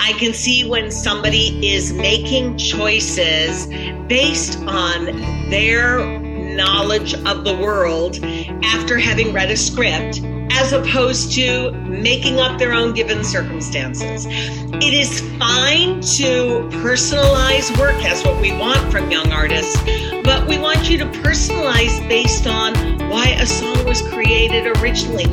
I 0.00 0.12
can 0.12 0.32
see 0.32 0.68
when 0.68 0.90
somebody 0.90 1.74
is 1.74 1.92
making 1.92 2.56
choices 2.56 3.66
based 4.06 4.58
on 4.60 5.06
their 5.50 6.18
knowledge 6.20 7.14
of 7.14 7.44
the 7.44 7.56
world 7.56 8.18
after 8.64 8.96
having 8.98 9.32
read 9.32 9.50
a 9.50 9.56
script 9.56 10.22
as 10.52 10.72
opposed 10.72 11.32
to 11.32 11.72
making 11.72 12.38
up 12.38 12.58
their 12.58 12.72
own 12.72 12.94
given 12.94 13.22
circumstances. 13.22 14.26
It 14.26 14.94
is 14.94 15.20
fine 15.38 16.00
to 16.00 16.68
personalize 16.82 17.76
work. 17.78 17.96
That's 18.02 18.24
what 18.24 18.40
we 18.40 18.52
want 18.52 18.90
from 18.90 19.10
young 19.10 19.30
artists. 19.30 19.76
But 20.24 20.48
we 20.48 20.58
want 20.58 20.88
you 20.88 20.98
to 20.98 21.06
personalize 21.06 22.06
based 22.08 22.46
on 22.46 22.74
why 23.08 23.36
a 23.38 23.46
song 23.46 23.84
was 23.84 24.00
created 24.02 24.78
originally. 24.78 25.26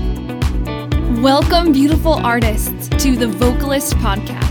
Welcome, 1.21 1.71
beautiful 1.71 2.13
artists, 2.13 2.87
to 3.03 3.15
the 3.15 3.27
Vocalist 3.27 3.93
Podcast. 3.95 4.44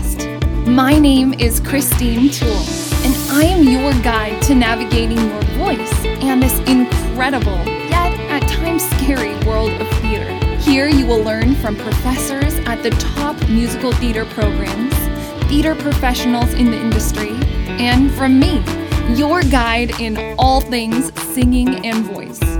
My 0.65 0.97
name 0.97 1.35
is 1.35 1.59
Christine 1.59 2.31
Toole, 2.31 2.49
and 2.49 3.15
I 3.29 3.43
am 3.43 3.63
your 3.67 3.93
guide 4.01 4.41
to 4.43 4.55
navigating 4.55 5.19
your 5.19 5.41
voice 5.59 5.93
and 6.03 6.41
this 6.41 6.57
incredible, 6.67 7.57
yet 7.87 8.19
at 8.31 8.47
times 8.49 8.83
scary 8.97 9.35
world 9.45 9.69
of 9.73 9.87
theater. 9.99 10.33
Here 10.57 10.87
you 10.87 11.05
will 11.05 11.21
learn 11.23 11.53
from 11.53 11.75
professors 11.75 12.55
at 12.65 12.81
the 12.81 12.89
top 12.89 13.39
musical 13.47 13.91
theater 13.93 14.25
programs, 14.25 14.95
theater 15.49 15.75
professionals 15.75 16.51
in 16.55 16.71
the 16.71 16.79
industry, 16.79 17.33
and 17.79 18.11
from 18.13 18.39
me, 18.39 18.63
your 19.15 19.43
guide 19.43 19.91
in 20.01 20.35
all 20.39 20.61
things 20.61 21.13
singing 21.35 21.85
and 21.85 22.03
voice. 22.05 22.54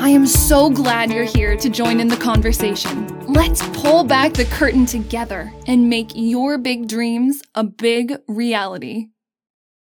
I 0.00 0.10
am 0.10 0.28
so 0.28 0.70
glad 0.70 1.10
you're 1.10 1.24
here 1.24 1.56
to 1.56 1.68
join 1.68 1.98
in 1.98 2.06
the 2.06 2.16
conversation. 2.16 3.08
Let's 3.26 3.66
pull 3.70 4.04
back 4.04 4.32
the 4.32 4.44
curtain 4.44 4.86
together 4.86 5.52
and 5.66 5.90
make 5.90 6.12
your 6.14 6.56
big 6.56 6.86
dreams 6.86 7.42
a 7.56 7.64
big 7.64 8.14
reality. 8.28 9.08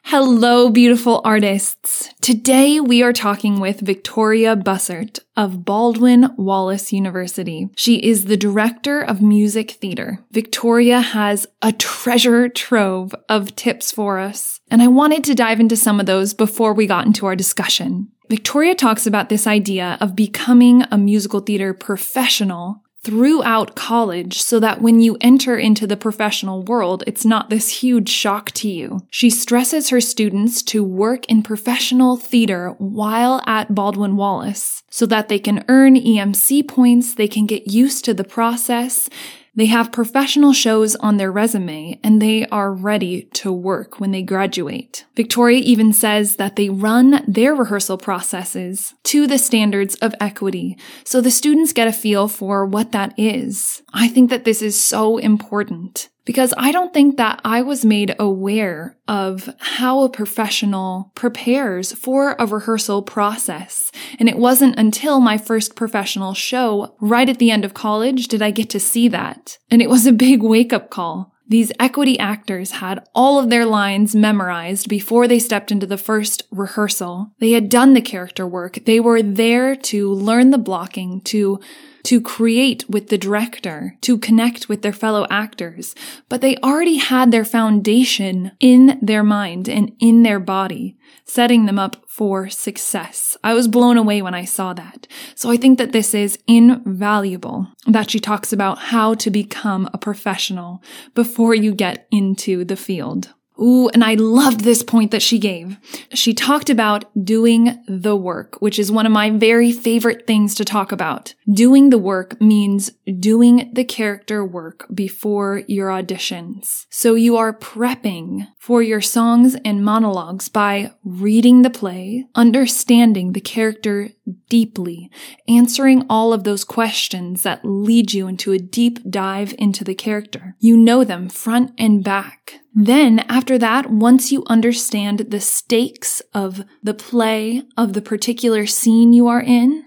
Hello, 0.04 0.70
beautiful 0.70 1.20
artists. 1.22 2.08
Today 2.22 2.80
we 2.80 3.02
are 3.02 3.12
talking 3.12 3.60
with 3.60 3.80
Victoria 3.80 4.56
Bussert 4.56 5.20
of 5.36 5.66
Baldwin 5.66 6.30
Wallace 6.38 6.94
University. 6.94 7.68
She 7.76 7.96
is 7.96 8.24
the 8.24 8.38
director 8.38 9.02
of 9.02 9.20
music 9.20 9.72
theater. 9.72 10.24
Victoria 10.32 11.00
has 11.00 11.46
a 11.60 11.72
treasure 11.72 12.48
trove 12.48 13.14
of 13.28 13.54
tips 13.54 13.92
for 13.92 14.18
us, 14.18 14.60
and 14.70 14.80
I 14.80 14.88
wanted 14.88 15.24
to 15.24 15.34
dive 15.34 15.60
into 15.60 15.76
some 15.76 16.00
of 16.00 16.06
those 16.06 16.32
before 16.32 16.72
we 16.72 16.86
got 16.86 17.04
into 17.04 17.26
our 17.26 17.36
discussion. 17.36 18.08
Victoria 18.30 18.76
talks 18.76 19.08
about 19.08 19.28
this 19.28 19.44
idea 19.44 19.98
of 20.00 20.14
becoming 20.14 20.84
a 20.92 20.96
musical 20.96 21.40
theater 21.40 21.74
professional 21.74 22.80
throughout 23.02 23.74
college 23.74 24.40
so 24.40 24.60
that 24.60 24.80
when 24.80 25.00
you 25.00 25.16
enter 25.20 25.56
into 25.58 25.84
the 25.84 25.96
professional 25.96 26.62
world, 26.62 27.02
it's 27.08 27.24
not 27.24 27.50
this 27.50 27.80
huge 27.82 28.08
shock 28.08 28.52
to 28.52 28.68
you. 28.68 29.00
She 29.10 29.30
stresses 29.30 29.88
her 29.88 30.00
students 30.00 30.62
to 30.64 30.84
work 30.84 31.26
in 31.26 31.42
professional 31.42 32.16
theater 32.16 32.76
while 32.78 33.42
at 33.46 33.74
Baldwin 33.74 34.14
Wallace 34.16 34.84
so 34.90 35.06
that 35.06 35.28
they 35.28 35.40
can 35.40 35.64
earn 35.68 35.96
EMC 35.96 36.68
points, 36.68 37.14
they 37.16 37.26
can 37.26 37.46
get 37.46 37.66
used 37.66 38.04
to 38.04 38.14
the 38.14 38.22
process, 38.22 39.10
they 39.54 39.66
have 39.66 39.92
professional 39.92 40.52
shows 40.52 40.94
on 40.96 41.16
their 41.16 41.32
resume 41.32 41.98
and 42.02 42.20
they 42.20 42.46
are 42.46 42.72
ready 42.72 43.22
to 43.34 43.52
work 43.52 43.98
when 43.98 44.12
they 44.12 44.22
graduate. 44.22 45.04
Victoria 45.16 45.58
even 45.58 45.92
says 45.92 46.36
that 46.36 46.56
they 46.56 46.68
run 46.68 47.24
their 47.26 47.54
rehearsal 47.54 47.98
processes 47.98 48.94
to 49.04 49.26
the 49.26 49.38
standards 49.38 49.94
of 49.96 50.14
equity 50.20 50.78
so 51.04 51.20
the 51.20 51.30
students 51.30 51.72
get 51.72 51.88
a 51.88 51.92
feel 51.92 52.28
for 52.28 52.64
what 52.64 52.92
that 52.92 53.12
is. 53.16 53.82
I 53.92 54.08
think 54.08 54.30
that 54.30 54.44
this 54.44 54.62
is 54.62 54.80
so 54.80 55.18
important 55.18 56.08
because 56.24 56.54
I 56.56 56.72
don't 56.72 56.92
think 56.92 57.16
that 57.16 57.40
I 57.44 57.62
was 57.62 57.84
made 57.84 58.14
aware 58.18 58.96
of 59.08 59.54
how 59.58 60.02
a 60.02 60.08
professional 60.08 61.10
prepares 61.14 61.92
for 61.92 62.36
a 62.38 62.46
rehearsal 62.46 63.02
process. 63.02 63.90
And 64.18 64.28
it 64.28 64.38
wasn't 64.38 64.78
until 64.78 65.20
my 65.20 65.38
first 65.38 65.74
professional 65.74 66.34
show 66.34 66.94
right 67.00 67.28
at 67.28 67.38
the 67.38 67.50
end 67.50 67.64
of 67.64 67.74
college 67.74 68.28
did 68.28 68.42
I 68.42 68.50
get 68.50 68.70
to 68.70 68.80
see 68.80 69.08
that. 69.08 69.58
And 69.70 69.82
it 69.82 69.90
was 69.90 70.06
a 70.06 70.12
big 70.12 70.42
wake 70.42 70.72
up 70.72 70.90
call. 70.90 71.32
These 71.48 71.72
equity 71.80 72.16
actors 72.16 72.70
had 72.70 73.04
all 73.12 73.40
of 73.40 73.50
their 73.50 73.66
lines 73.66 74.14
memorized 74.14 74.88
before 74.88 75.26
they 75.26 75.40
stepped 75.40 75.72
into 75.72 75.84
the 75.84 75.98
first 75.98 76.44
rehearsal. 76.52 77.32
They 77.40 77.50
had 77.52 77.68
done 77.68 77.92
the 77.92 78.00
character 78.00 78.46
work. 78.46 78.78
They 78.86 79.00
were 79.00 79.20
there 79.20 79.74
to 79.74 80.12
learn 80.12 80.50
the 80.50 80.58
blocking, 80.58 81.22
to 81.22 81.58
to 82.04 82.20
create 82.20 82.88
with 82.88 83.08
the 83.08 83.18
director, 83.18 83.96
to 84.02 84.18
connect 84.18 84.68
with 84.68 84.82
their 84.82 84.92
fellow 84.92 85.26
actors, 85.30 85.94
but 86.28 86.40
they 86.40 86.56
already 86.58 86.96
had 86.96 87.30
their 87.30 87.44
foundation 87.44 88.52
in 88.60 88.98
their 89.02 89.22
mind 89.22 89.68
and 89.68 89.92
in 90.00 90.22
their 90.22 90.40
body, 90.40 90.96
setting 91.24 91.66
them 91.66 91.78
up 91.78 91.96
for 92.08 92.48
success. 92.48 93.36
I 93.42 93.54
was 93.54 93.68
blown 93.68 93.96
away 93.96 94.22
when 94.22 94.34
I 94.34 94.44
saw 94.44 94.74
that. 94.74 95.06
So 95.34 95.50
I 95.50 95.56
think 95.56 95.78
that 95.78 95.92
this 95.92 96.14
is 96.14 96.38
invaluable 96.46 97.68
that 97.86 98.10
she 98.10 98.20
talks 98.20 98.52
about 98.52 98.78
how 98.78 99.14
to 99.14 99.30
become 99.30 99.88
a 99.92 99.98
professional 99.98 100.82
before 101.14 101.54
you 101.54 101.74
get 101.74 102.06
into 102.10 102.64
the 102.64 102.76
field. 102.76 103.32
Ooh, 103.60 103.88
and 103.90 104.02
I 104.02 104.14
loved 104.14 104.60
this 104.60 104.82
point 104.82 105.10
that 105.10 105.22
she 105.22 105.38
gave. 105.38 105.76
She 106.14 106.32
talked 106.32 106.70
about 106.70 107.04
doing 107.24 107.82
the 107.86 108.16
work, 108.16 108.60
which 108.60 108.78
is 108.78 108.90
one 108.90 109.06
of 109.06 109.12
my 109.12 109.30
very 109.30 109.72
favorite 109.72 110.26
things 110.26 110.54
to 110.56 110.64
talk 110.64 110.92
about. 110.92 111.34
Doing 111.52 111.90
the 111.90 111.98
work 111.98 112.40
means 112.40 112.90
doing 113.18 113.70
the 113.74 113.84
character 113.84 114.44
work 114.44 114.86
before 114.94 115.62
your 115.66 115.88
auditions. 115.88 116.86
So 116.90 117.14
you 117.14 117.36
are 117.36 117.52
prepping 117.52 118.46
for 118.58 118.82
your 118.82 119.00
songs 119.00 119.56
and 119.64 119.84
monologues 119.84 120.48
by 120.48 120.92
reading 121.04 121.62
the 121.62 121.70
play, 121.70 122.26
understanding 122.34 123.32
the 123.32 123.40
character 123.40 124.10
deeply, 124.48 125.10
answering 125.48 126.04
all 126.08 126.32
of 126.32 126.44
those 126.44 126.64
questions 126.64 127.42
that 127.42 127.64
lead 127.64 128.12
you 128.12 128.26
into 128.26 128.52
a 128.52 128.58
deep 128.58 128.98
dive 129.10 129.54
into 129.58 129.84
the 129.84 129.94
character. 129.94 130.56
You 130.58 130.76
know 130.76 131.04
them 131.04 131.28
front 131.28 131.72
and 131.78 132.02
back. 132.04 132.60
Then, 132.74 133.20
after 133.20 133.58
that, 133.58 133.90
once 133.90 134.30
you 134.30 134.44
understand 134.46 135.26
the 135.30 135.40
stakes 135.40 136.22
of 136.32 136.64
the 136.82 136.94
play, 136.94 137.62
of 137.76 137.92
the 137.94 138.02
particular 138.02 138.66
scene 138.66 139.12
you 139.12 139.26
are 139.26 139.42
in, 139.42 139.84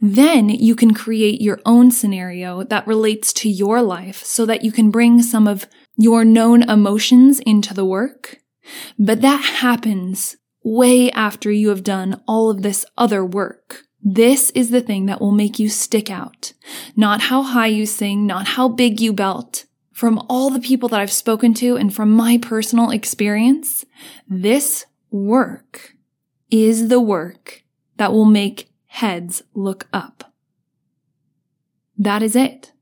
then 0.00 0.48
you 0.48 0.74
can 0.74 0.94
create 0.94 1.40
your 1.40 1.60
own 1.64 1.90
scenario 1.90 2.64
that 2.64 2.86
relates 2.86 3.32
to 3.32 3.48
your 3.48 3.82
life 3.82 4.24
so 4.24 4.46
that 4.46 4.64
you 4.64 4.72
can 4.72 4.90
bring 4.90 5.22
some 5.22 5.46
of 5.46 5.66
your 5.96 6.24
known 6.24 6.68
emotions 6.68 7.40
into 7.40 7.74
the 7.74 7.84
work. 7.84 8.38
But 8.98 9.20
that 9.22 9.42
happens 9.60 10.36
way 10.62 11.10
after 11.12 11.50
you 11.50 11.68
have 11.70 11.84
done 11.84 12.20
all 12.26 12.50
of 12.50 12.62
this 12.62 12.84
other 12.98 13.24
work. 13.24 13.82
This 14.02 14.50
is 14.50 14.70
the 14.70 14.80
thing 14.80 15.06
that 15.06 15.20
will 15.20 15.32
make 15.32 15.58
you 15.58 15.68
stick 15.68 16.10
out. 16.10 16.52
Not 16.96 17.22
how 17.22 17.42
high 17.42 17.66
you 17.66 17.86
sing, 17.86 18.26
not 18.26 18.48
how 18.48 18.68
big 18.68 19.00
you 19.00 19.12
belt, 19.12 19.66
from 20.00 20.24
all 20.30 20.48
the 20.48 20.60
people 20.60 20.88
that 20.88 21.00
I've 21.00 21.12
spoken 21.12 21.52
to 21.54 21.76
and 21.76 21.94
from 21.94 22.10
my 22.10 22.38
personal 22.38 22.90
experience, 22.90 23.84
this 24.26 24.86
work 25.10 25.94
is 26.50 26.88
the 26.88 27.00
work 27.00 27.64
that 27.98 28.10
will 28.10 28.24
make 28.24 28.70
heads 28.86 29.42
look 29.52 29.88
up. 29.92 30.32
That 31.98 32.22
is 32.22 32.34
it. 32.34 32.72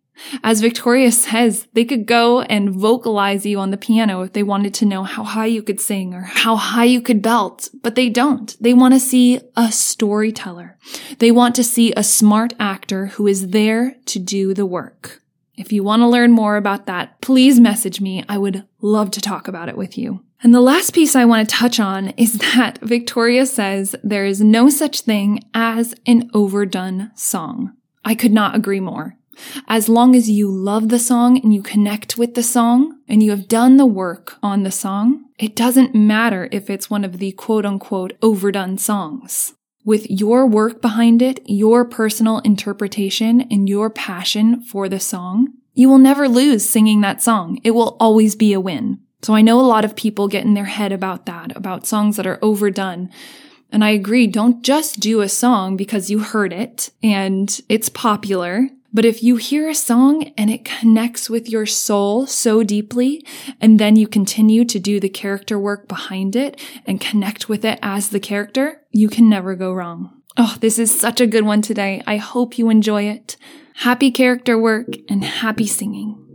As 0.42 0.60
Victoria 0.60 1.12
says, 1.12 1.66
they 1.72 1.84
could 1.84 2.06
go 2.06 2.42
and 2.42 2.70
vocalize 2.70 3.46
you 3.46 3.58
on 3.58 3.70
the 3.70 3.76
piano 3.76 4.22
if 4.22 4.32
they 4.32 4.42
wanted 4.42 4.74
to 4.74 4.86
know 4.86 5.02
how 5.02 5.24
high 5.24 5.46
you 5.46 5.62
could 5.62 5.80
sing 5.80 6.14
or 6.14 6.22
how 6.22 6.56
high 6.56 6.84
you 6.84 7.00
could 7.00 7.22
belt, 7.22 7.68
but 7.82 7.94
they 7.94 8.08
don't. 8.08 8.56
They 8.60 8.74
want 8.74 8.94
to 8.94 9.00
see 9.00 9.40
a 9.56 9.70
storyteller. 9.70 10.76
They 11.18 11.30
want 11.30 11.54
to 11.56 11.64
see 11.64 11.92
a 11.92 12.02
smart 12.02 12.54
actor 12.58 13.06
who 13.06 13.26
is 13.26 13.48
there 13.48 13.96
to 14.06 14.18
do 14.18 14.54
the 14.54 14.66
work. 14.66 15.22
If 15.56 15.72
you 15.72 15.82
want 15.82 16.00
to 16.00 16.08
learn 16.08 16.30
more 16.30 16.56
about 16.56 16.86
that, 16.86 17.20
please 17.20 17.58
message 17.58 18.00
me. 18.00 18.24
I 18.28 18.38
would 18.38 18.64
love 18.80 19.10
to 19.12 19.20
talk 19.20 19.48
about 19.48 19.68
it 19.68 19.76
with 19.76 19.98
you. 19.98 20.24
And 20.40 20.54
the 20.54 20.60
last 20.60 20.94
piece 20.94 21.16
I 21.16 21.24
want 21.24 21.48
to 21.48 21.54
touch 21.54 21.80
on 21.80 22.10
is 22.10 22.34
that 22.54 22.78
Victoria 22.80 23.44
says 23.44 23.96
there 24.04 24.24
is 24.24 24.40
no 24.40 24.70
such 24.70 25.00
thing 25.00 25.40
as 25.52 25.94
an 26.06 26.30
overdone 26.32 27.10
song. 27.16 27.74
I 28.04 28.14
could 28.14 28.32
not 28.32 28.54
agree 28.54 28.80
more. 28.80 29.17
As 29.66 29.88
long 29.88 30.14
as 30.14 30.30
you 30.30 30.50
love 30.50 30.88
the 30.88 30.98
song 30.98 31.38
and 31.42 31.54
you 31.54 31.62
connect 31.62 32.18
with 32.18 32.34
the 32.34 32.42
song 32.42 32.98
and 33.08 33.22
you 33.22 33.30
have 33.30 33.48
done 33.48 33.76
the 33.76 33.86
work 33.86 34.36
on 34.42 34.62
the 34.62 34.70
song, 34.70 35.24
it 35.38 35.54
doesn't 35.54 35.94
matter 35.94 36.48
if 36.52 36.70
it's 36.70 36.90
one 36.90 37.04
of 37.04 37.18
the 37.18 37.32
quote 37.32 37.66
unquote 37.66 38.14
overdone 38.22 38.78
songs 38.78 39.54
with 39.88 40.10
your 40.10 40.46
work 40.46 40.82
behind 40.82 41.22
it, 41.22 41.40
your 41.46 41.82
personal 41.82 42.40
interpretation, 42.40 43.40
and 43.50 43.70
your 43.70 43.88
passion 43.88 44.60
for 44.60 44.86
the 44.86 45.00
song, 45.00 45.48
you 45.72 45.88
will 45.88 45.96
never 45.96 46.28
lose 46.28 46.68
singing 46.68 47.00
that 47.00 47.22
song. 47.22 47.58
It 47.64 47.70
will 47.70 47.96
always 47.98 48.36
be 48.36 48.52
a 48.52 48.60
win. 48.60 49.00
So 49.22 49.34
I 49.34 49.40
know 49.40 49.58
a 49.58 49.62
lot 49.62 49.86
of 49.86 49.96
people 49.96 50.28
get 50.28 50.44
in 50.44 50.52
their 50.52 50.66
head 50.66 50.92
about 50.92 51.24
that, 51.24 51.56
about 51.56 51.86
songs 51.86 52.18
that 52.18 52.26
are 52.26 52.38
overdone. 52.42 53.08
And 53.72 53.82
I 53.82 53.88
agree, 53.90 54.26
don't 54.26 54.62
just 54.62 55.00
do 55.00 55.22
a 55.22 55.28
song 55.28 55.74
because 55.74 56.10
you 56.10 56.18
heard 56.18 56.52
it 56.52 56.90
and 57.02 57.58
it's 57.70 57.88
popular. 57.88 58.68
But 58.92 59.04
if 59.04 59.22
you 59.22 59.36
hear 59.36 59.68
a 59.68 59.74
song 59.74 60.32
and 60.38 60.50
it 60.50 60.64
connects 60.64 61.28
with 61.28 61.48
your 61.48 61.66
soul 61.66 62.26
so 62.26 62.62
deeply, 62.62 63.24
and 63.60 63.78
then 63.78 63.96
you 63.96 64.08
continue 64.08 64.64
to 64.64 64.78
do 64.78 64.98
the 64.98 65.10
character 65.10 65.58
work 65.58 65.88
behind 65.88 66.34
it 66.34 66.58
and 66.86 67.00
connect 67.00 67.48
with 67.48 67.64
it 67.64 67.78
as 67.82 68.08
the 68.08 68.20
character, 68.20 68.82
you 68.90 69.08
can 69.08 69.28
never 69.28 69.54
go 69.54 69.72
wrong. 69.72 70.22
Oh, 70.36 70.56
this 70.60 70.78
is 70.78 70.98
such 70.98 71.20
a 71.20 71.26
good 71.26 71.44
one 71.44 71.62
today. 71.62 72.02
I 72.06 72.16
hope 72.16 72.58
you 72.58 72.70
enjoy 72.70 73.04
it. 73.04 73.36
Happy 73.74 74.10
character 74.10 74.58
work 74.58 74.88
and 75.08 75.24
happy 75.24 75.66
singing. 75.66 76.27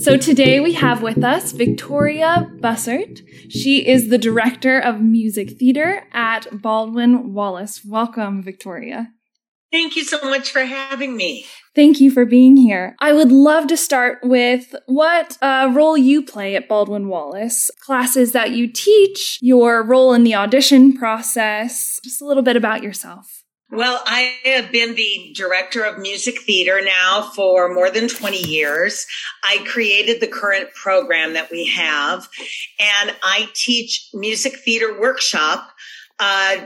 So 0.00 0.16
today 0.16 0.60
we 0.60 0.72
have 0.72 1.02
with 1.02 1.22
us 1.22 1.52
Victoria 1.52 2.50
Bussert. 2.60 3.20
She 3.50 3.86
is 3.86 4.08
the 4.08 4.16
director 4.16 4.78
of 4.78 5.02
music 5.02 5.58
theater 5.58 6.04
at 6.14 6.46
Baldwin 6.62 7.34
Wallace. 7.34 7.84
Welcome, 7.84 8.42
Victoria. 8.42 9.08
Thank 9.70 9.96
you 9.96 10.04
so 10.04 10.18
much 10.22 10.52
for 10.52 10.64
having 10.64 11.18
me. 11.18 11.44
Thank 11.74 12.00
you 12.00 12.10
for 12.10 12.24
being 12.24 12.56
here. 12.56 12.96
I 12.98 13.12
would 13.12 13.30
love 13.30 13.66
to 13.66 13.76
start 13.76 14.20
with 14.22 14.74
what 14.86 15.36
uh, 15.42 15.70
role 15.74 15.98
you 15.98 16.24
play 16.24 16.56
at 16.56 16.66
Baldwin 16.66 17.08
Wallace, 17.08 17.70
classes 17.84 18.32
that 18.32 18.52
you 18.52 18.72
teach, 18.72 19.38
your 19.42 19.82
role 19.82 20.14
in 20.14 20.24
the 20.24 20.34
audition 20.34 20.94
process, 20.94 22.00
just 22.02 22.22
a 22.22 22.24
little 22.24 22.42
bit 22.42 22.56
about 22.56 22.82
yourself. 22.82 23.39
Well, 23.72 24.02
I 24.04 24.34
have 24.46 24.72
been 24.72 24.96
the 24.96 25.32
director 25.36 25.84
of 25.84 25.96
music 25.96 26.40
theater 26.40 26.80
now 26.84 27.30
for 27.36 27.72
more 27.72 27.88
than 27.88 28.08
20 28.08 28.36
years. 28.36 29.06
I 29.44 29.64
created 29.64 30.20
the 30.20 30.26
current 30.26 30.74
program 30.74 31.34
that 31.34 31.52
we 31.52 31.66
have, 31.66 32.28
and 32.80 33.14
I 33.22 33.48
teach 33.54 34.08
music 34.12 34.56
theater 34.56 35.00
workshop 35.00 35.70
uh, 36.18 36.64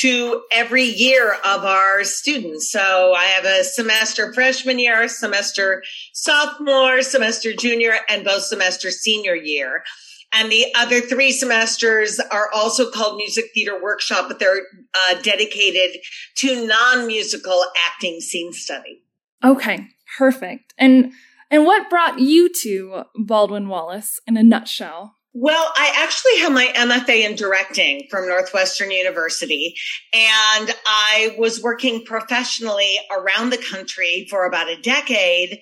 to 0.00 0.42
every 0.50 0.84
year 0.84 1.34
of 1.44 1.64
our 1.64 2.02
students. 2.02 2.72
So 2.72 3.14
I 3.14 3.26
have 3.26 3.44
a 3.44 3.62
semester 3.62 4.32
freshman 4.34 4.80
year, 4.80 5.06
semester 5.06 5.84
sophomore, 6.12 7.02
semester 7.02 7.52
junior, 7.52 7.94
and 8.08 8.24
both 8.24 8.42
semester 8.42 8.90
senior 8.90 9.36
year. 9.36 9.84
And 10.32 10.50
the 10.50 10.66
other 10.76 11.00
three 11.00 11.32
semesters 11.32 12.20
are 12.20 12.48
also 12.54 12.90
called 12.90 13.16
music 13.16 13.46
theater 13.52 13.82
workshop, 13.82 14.26
but 14.28 14.38
they're 14.38 14.62
uh, 14.94 15.20
dedicated 15.22 16.00
to 16.36 16.66
non-musical 16.66 17.64
acting 17.88 18.20
scene 18.20 18.52
study. 18.52 19.02
Okay, 19.44 19.88
perfect. 20.18 20.74
And 20.78 21.12
and 21.50 21.66
what 21.66 21.90
brought 21.90 22.20
you 22.20 22.48
to 22.62 23.04
Baldwin 23.16 23.68
Wallace 23.68 24.20
in 24.26 24.36
a 24.36 24.42
nutshell? 24.42 25.16
Well, 25.32 25.72
I 25.76 25.92
actually 25.96 26.38
have 26.40 26.52
my 26.52 26.72
MFA 26.74 27.24
in 27.24 27.36
directing 27.36 28.08
from 28.10 28.26
Northwestern 28.26 28.90
University, 28.90 29.76
and 30.12 30.74
I 30.86 31.36
was 31.38 31.62
working 31.62 32.04
professionally 32.04 32.98
around 33.16 33.50
the 33.50 33.64
country 33.70 34.26
for 34.28 34.44
about 34.44 34.68
a 34.68 34.80
decade. 34.80 35.60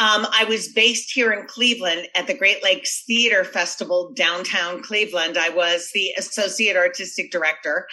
Um, 0.00 0.26
I 0.32 0.46
was 0.48 0.72
based 0.72 1.12
here 1.12 1.32
in 1.32 1.46
Cleveland 1.46 2.08
at 2.16 2.26
the 2.26 2.36
Great 2.36 2.64
Lakes 2.64 3.04
Theater 3.06 3.44
Festival 3.44 4.12
downtown 4.16 4.82
Cleveland. 4.82 5.38
I 5.38 5.50
was 5.50 5.90
the 5.94 6.10
associate 6.18 6.76
artistic 6.76 7.30
director, 7.30 7.86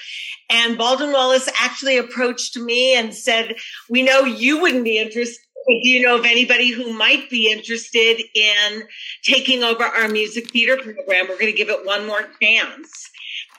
and 0.49 0.75
Baldwin 0.75 1.11
Wallace 1.11 1.47
actually 1.59 1.99
approached 1.99 2.57
me 2.57 2.95
and 2.95 3.13
said, 3.13 3.57
"We 3.91 4.01
know 4.01 4.21
you 4.21 4.59
wouldn't 4.59 4.85
be 4.85 4.97
interested." 4.97 5.37
Do 5.67 5.89
you 5.89 6.01
know 6.01 6.17
of 6.17 6.25
anybody 6.25 6.71
who 6.71 6.93
might 6.93 7.29
be 7.29 7.51
interested 7.51 8.21
in 8.33 8.83
taking 9.23 9.63
over 9.63 9.83
our 9.83 10.07
music 10.07 10.51
theater 10.51 10.75
program? 10.75 11.27
We're 11.27 11.39
going 11.39 11.51
to 11.51 11.57
give 11.57 11.69
it 11.69 11.85
one 11.85 12.07
more 12.07 12.23
chance. 12.41 13.09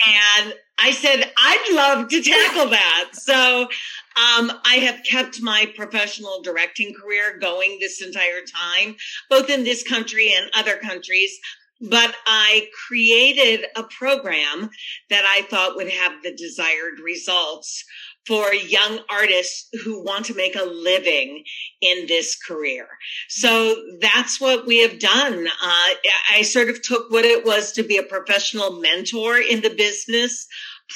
And 0.06 0.54
I 0.78 0.90
said, 0.90 1.32
I'd 1.38 1.72
love 1.74 2.08
to 2.08 2.22
tackle 2.22 2.70
that. 2.70 3.10
So 3.12 3.62
um, 3.62 4.52
I 4.64 4.76
have 4.82 5.04
kept 5.04 5.40
my 5.40 5.72
professional 5.76 6.42
directing 6.42 6.94
career 6.94 7.38
going 7.38 7.78
this 7.78 8.02
entire 8.02 8.40
time, 8.42 8.96
both 9.30 9.48
in 9.48 9.64
this 9.64 9.82
country 9.82 10.32
and 10.36 10.50
other 10.54 10.76
countries. 10.76 11.38
But 11.80 12.14
I 12.26 12.68
created 12.86 13.66
a 13.76 13.82
program 13.84 14.70
that 15.10 15.24
I 15.24 15.42
thought 15.42 15.76
would 15.76 15.90
have 15.90 16.22
the 16.22 16.34
desired 16.34 17.00
results 17.02 17.84
for 18.26 18.54
young 18.54 19.00
artists 19.10 19.68
who 19.84 20.02
want 20.04 20.26
to 20.26 20.34
make 20.34 20.54
a 20.54 20.64
living 20.64 21.42
in 21.80 22.06
this 22.06 22.36
career. 22.36 22.86
So 23.28 23.74
that's 24.00 24.40
what 24.40 24.66
we 24.66 24.80
have 24.82 24.98
done. 24.98 25.46
Uh, 25.46 25.88
I 26.32 26.42
sort 26.42 26.68
of 26.68 26.82
took 26.82 27.10
what 27.10 27.24
it 27.24 27.44
was 27.44 27.72
to 27.72 27.82
be 27.82 27.98
a 27.98 28.02
professional 28.02 28.80
mentor 28.80 29.38
in 29.38 29.60
the 29.60 29.70
business 29.70 30.46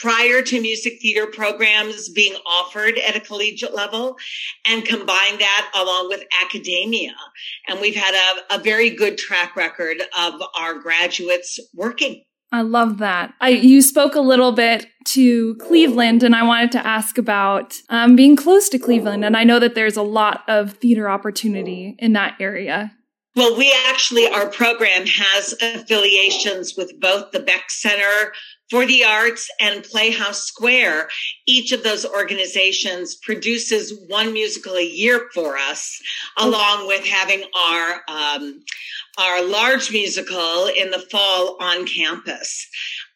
prior 0.01 0.43
to 0.43 0.61
music 0.61 0.99
theater 1.01 1.27
programs 1.27 2.09
being 2.11 2.35
offered 2.47 2.99
at 2.99 3.17
a 3.17 3.21
collegiate 3.21 3.75
level 3.75 4.17
and 4.67 4.85
combine 4.85 5.39
that 5.39 5.71
along 5.75 6.09
with 6.09 6.25
academia. 6.45 7.15
And 7.69 7.81
we've 7.81 7.97
had 7.97 8.15
a, 8.15 8.57
a 8.57 8.63
very 8.63 8.91
good 8.91 9.17
track 9.17 9.57
record 9.57 9.99
of 10.19 10.43
our 10.59 10.75
graduates 10.75 11.59
working. 11.75 12.25
I 12.53 12.63
love 12.63 12.99
that. 12.99 13.35
I, 13.41 13.51
you 13.51 13.83
spoke 13.83 14.15
a 14.15 14.21
little 14.21 14.53
bit 14.53 14.87
to 15.07 15.57
Cleveland, 15.57 16.23
and 16.23 16.35
I 16.35 16.45
wanted 16.45 16.73
to 16.73 16.87
ask 16.87 17.19
about 17.19 17.81
um, 17.89 18.17
being 18.17 18.37
close 18.37 18.69
to 18.71 18.79
Cleveland. 18.79 19.25
And 19.25 19.37
I 19.37 19.45
know 19.45 19.59
that 19.59 19.75
there's 19.75 19.97
a 19.97 20.03
lot 20.03 20.43
of 20.49 20.75
theater 20.75 21.09
opportunity 21.09 21.97
in 21.99 22.13
that 22.13 22.37
area. 22.41 22.93
Well, 23.35 23.57
we 23.59 23.75
actually, 23.89 24.27
our 24.29 24.49
program 24.49 25.05
has 25.07 25.55
affiliations 25.61 26.75
with 26.75 26.99
both 26.99 27.33
the 27.33 27.41
Beck 27.41 27.69
Center 27.69 28.33
for 28.71 28.87
the 28.87 29.05
Arts 29.05 29.49
and 29.61 29.85
Playhouse 29.85 30.45
Square. 30.45 31.09
Each 31.47 31.71
of 31.73 31.85
those 31.85 32.07
organizations 32.07 33.15
produces 33.15 33.93
one 34.09 34.33
musical 34.33 34.77
a 34.77 34.85
year 34.85 35.29
for 35.35 35.57
us, 35.57 36.01
along 36.39 36.87
with 36.87 37.05
having 37.05 37.45
our 37.55 38.01
um, 38.09 38.63
our 39.19 39.43
large 39.43 39.91
musical 39.91 40.67
in 40.67 40.91
the 40.91 41.05
fall 41.11 41.57
on 41.61 41.87
campus. 41.87 42.69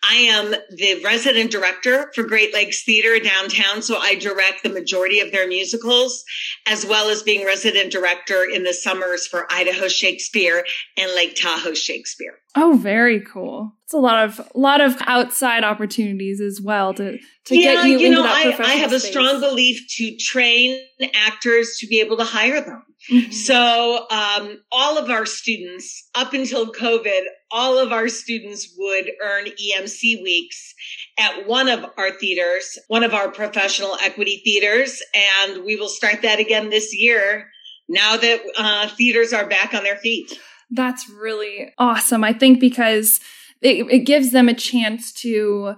I 0.02 0.14
am 0.14 0.54
the 0.70 1.02
resident 1.04 1.50
director 1.50 2.10
for 2.14 2.24
Great 2.24 2.54
Lakes 2.54 2.84
Theater 2.84 3.22
downtown, 3.22 3.82
so 3.82 3.98
I 3.98 4.14
direct 4.14 4.62
the 4.62 4.70
majority 4.70 5.20
of 5.20 5.30
their 5.30 5.46
musicals, 5.46 6.24
as 6.66 6.86
well 6.86 7.10
as 7.10 7.22
being 7.22 7.44
resident 7.44 7.92
director 7.92 8.44
in 8.50 8.64
the 8.64 8.72
summers 8.72 9.26
for 9.26 9.46
Idaho 9.52 9.88
Shakespeare 9.88 10.64
and 10.96 11.14
Lake 11.14 11.36
Tahoe 11.36 11.74
Shakespeare. 11.74 12.32
Oh, 12.56 12.78
very 12.80 13.20
cool. 13.20 13.72
It's 13.84 13.92
a 13.92 13.98
lot 13.98 14.24
of 14.24 14.40
a 14.40 14.58
lot 14.58 14.80
of 14.80 14.96
outside 15.00 15.64
opportunities 15.64 16.40
as 16.40 16.60
well 16.62 16.94
to 16.94 17.18
to 17.46 17.56
yeah, 17.56 17.74
get 17.74 17.84
you, 17.86 17.98
you 17.98 18.06
into 18.06 18.16
know, 18.16 18.22
that 18.22 18.60
I, 18.60 18.64
I 18.64 18.74
have 18.76 18.90
space. 18.90 19.04
a 19.04 19.06
strong 19.06 19.40
belief 19.40 19.86
to 19.96 20.16
train 20.16 20.80
actors 21.14 21.76
to 21.80 21.86
be 21.86 22.00
able 22.00 22.16
to 22.16 22.24
hire 22.24 22.60
them. 22.60 22.82
Mm-hmm. 23.08 23.32
So, 23.32 24.06
um, 24.10 24.60
all 24.70 24.98
of 24.98 25.08
our 25.08 25.24
students, 25.24 26.08
up 26.14 26.34
until 26.34 26.72
COVID, 26.72 27.22
all 27.50 27.78
of 27.78 27.92
our 27.92 28.08
students 28.08 28.74
would 28.76 29.10
earn 29.22 29.46
EMC 29.46 30.22
weeks 30.22 30.74
at 31.18 31.46
one 31.46 31.68
of 31.68 31.86
our 31.96 32.10
theaters, 32.10 32.78
one 32.88 33.02
of 33.02 33.14
our 33.14 33.30
professional 33.30 33.96
equity 34.02 34.42
theaters. 34.44 35.02
And 35.14 35.64
we 35.64 35.76
will 35.76 35.88
start 35.88 36.22
that 36.22 36.40
again 36.40 36.68
this 36.68 36.94
year 36.94 37.50
now 37.88 38.16
that 38.16 38.40
uh, 38.56 38.88
theaters 38.88 39.32
are 39.32 39.46
back 39.46 39.72
on 39.72 39.82
their 39.82 39.96
feet. 39.96 40.38
That's 40.70 41.08
really 41.08 41.72
awesome. 41.78 42.22
I 42.22 42.32
think 42.32 42.60
because 42.60 43.18
it, 43.60 43.86
it 43.90 44.00
gives 44.00 44.30
them 44.30 44.48
a 44.48 44.54
chance 44.54 45.12
to 45.14 45.74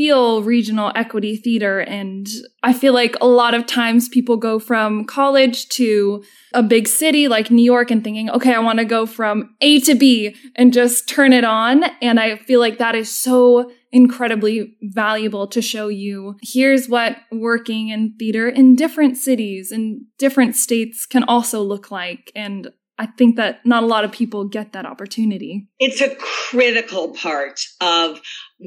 feel 0.00 0.42
regional 0.42 0.90
equity 0.94 1.36
theater. 1.36 1.80
And 1.80 2.26
I 2.62 2.72
feel 2.72 2.94
like 2.94 3.16
a 3.20 3.26
lot 3.26 3.52
of 3.52 3.66
times 3.66 4.08
people 4.08 4.38
go 4.38 4.58
from 4.58 5.04
college 5.04 5.68
to 5.70 6.24
a 6.54 6.62
big 6.62 6.88
city 6.88 7.28
like 7.28 7.50
New 7.50 7.62
York 7.62 7.90
and 7.90 8.02
thinking, 8.02 8.30
okay, 8.30 8.54
I 8.54 8.60
want 8.60 8.78
to 8.78 8.86
go 8.86 9.04
from 9.04 9.54
A 9.60 9.78
to 9.80 9.94
B 9.94 10.34
and 10.56 10.72
just 10.72 11.06
turn 11.06 11.34
it 11.34 11.44
on. 11.44 11.84
And 12.00 12.18
I 12.18 12.36
feel 12.36 12.60
like 12.60 12.78
that 12.78 12.94
is 12.94 13.14
so 13.14 13.70
incredibly 13.92 14.74
valuable 14.80 15.46
to 15.48 15.60
show 15.60 15.88
you 15.88 16.36
here's 16.40 16.88
what 16.88 17.18
working 17.30 17.90
in 17.90 18.14
theater 18.18 18.48
in 18.48 18.76
different 18.76 19.18
cities 19.18 19.70
and 19.70 20.00
different 20.16 20.56
states 20.56 21.04
can 21.04 21.24
also 21.24 21.60
look 21.60 21.90
like. 21.90 22.32
And 22.34 22.70
I 22.98 23.06
think 23.06 23.36
that 23.36 23.64
not 23.66 23.82
a 23.82 23.86
lot 23.86 24.04
of 24.04 24.12
people 24.12 24.44
get 24.44 24.72
that 24.72 24.86
opportunity. 24.86 25.68
It's 25.78 26.00
a 26.00 26.14
critical 26.16 27.12
part 27.12 27.60
of 27.80 28.20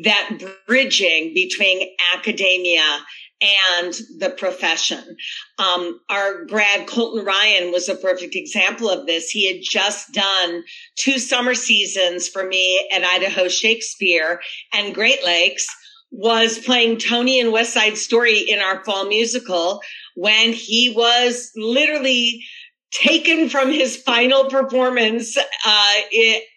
that 0.03 0.39
bridging 0.67 1.33
between 1.33 1.89
academia 2.15 2.99
and 3.41 3.93
the 4.19 4.29
profession. 4.29 5.17
Um, 5.59 5.99
our 6.09 6.45
grad 6.45 6.87
Colton 6.87 7.25
Ryan 7.25 7.71
was 7.71 7.89
a 7.89 7.95
perfect 7.95 8.35
example 8.35 8.89
of 8.89 9.05
this. 9.05 9.29
He 9.29 9.47
had 9.51 9.61
just 9.61 10.13
done 10.13 10.63
two 10.95 11.19
summer 11.19 11.53
seasons 11.53 12.27
for 12.27 12.45
me 12.47 12.87
at 12.93 13.03
Idaho 13.03 13.49
Shakespeare 13.49 14.39
and 14.73 14.95
Great 14.95 15.23
Lakes 15.25 15.67
was 16.11 16.59
playing 16.59 16.99
Tony 16.99 17.39
in 17.39 17.51
West 17.51 17.73
Side 17.73 17.97
Story 17.97 18.39
in 18.39 18.59
our 18.59 18.83
fall 18.85 19.07
musical 19.07 19.81
when 20.15 20.53
he 20.53 20.93
was 20.95 21.51
literally 21.55 22.43
taken 22.91 23.49
from 23.49 23.71
his 23.71 23.97
final 23.97 24.45
performance 24.45 25.35
uh, 25.37 25.93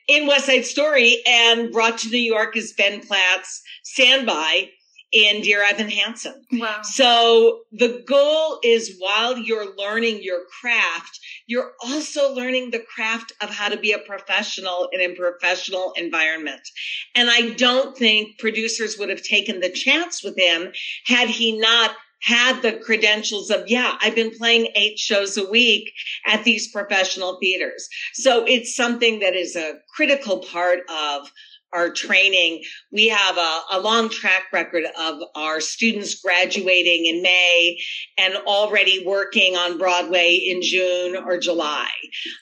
in 0.09 0.27
West 0.27 0.47
Side 0.47 0.65
Story 0.65 1.23
and 1.27 1.73
brought 1.73 1.99
to 1.99 2.09
New 2.09 2.19
York 2.19 2.57
as 2.57 2.73
Ben 2.73 3.01
Platt's 3.01 3.63
standby 3.85 4.71
in 5.13 5.41
Dear 5.41 5.63
Evan 5.63 5.89
Hansen. 5.89 6.45
Wow. 6.53 6.81
So 6.83 7.61
the 7.73 8.03
goal 8.07 8.59
is 8.63 8.97
while 8.99 9.39
you're 9.39 9.75
learning 9.77 10.23
your 10.23 10.41
craft, 10.61 11.21
you're 11.47 11.73
also 11.85 12.35
learning 12.35 12.71
the 12.71 12.85
craft 12.95 13.33
of 13.41 13.51
how 13.51 13.69
to 13.69 13.79
be 13.79 13.93
a 13.93 13.99
professional 13.99 14.89
in 14.93 15.01
a 15.01 15.15
professional 15.15 15.93
environment. 15.97 16.61
And 17.15 17.31
I 17.31 17.51
don't 17.51 17.97
think 17.97 18.39
producers 18.39 18.97
would 18.99 19.09
have 19.09 19.23
taken 19.23 19.61
the 19.61 19.71
chance 19.71 20.23
with 20.25 20.37
him 20.37 20.73
had 21.07 21.29
he 21.29 21.59
not 21.59 21.93
had 22.23 22.63
the 22.63 22.73
credentials 22.73 23.51
of, 23.51 23.69
yeah, 23.69 23.97
I've 24.01 24.15
been 24.15 24.37
playing 24.37 24.69
eight 24.75 24.99
shows 24.99 25.37
a 25.37 25.49
week 25.49 25.93
at 26.27 26.45
these 26.45 26.71
professional 26.73 27.39
theaters. 27.41 27.89
So 28.15 28.45
it's 28.47 28.75
something 28.75 29.21
that 29.21 29.35
is 29.35 29.57
a 29.57 29.75
critical 29.95 30.41
part 30.41 30.81
of 30.89 31.31
our 31.73 31.91
training. 31.91 32.63
We 32.91 33.09
have 33.09 33.37
a, 33.37 33.61
a, 33.73 33.81
long 33.81 34.09
track 34.09 34.45
record 34.53 34.85
of 34.99 35.21
our 35.35 35.61
students 35.61 36.21
graduating 36.21 37.07
in 37.07 37.23
May 37.23 37.79
and 38.17 38.35
already 38.47 39.05
working 39.05 39.57
on 39.57 39.77
Broadway 39.77 40.35
in 40.37 40.63
June 40.63 41.17
or 41.17 41.39
July. 41.39 41.91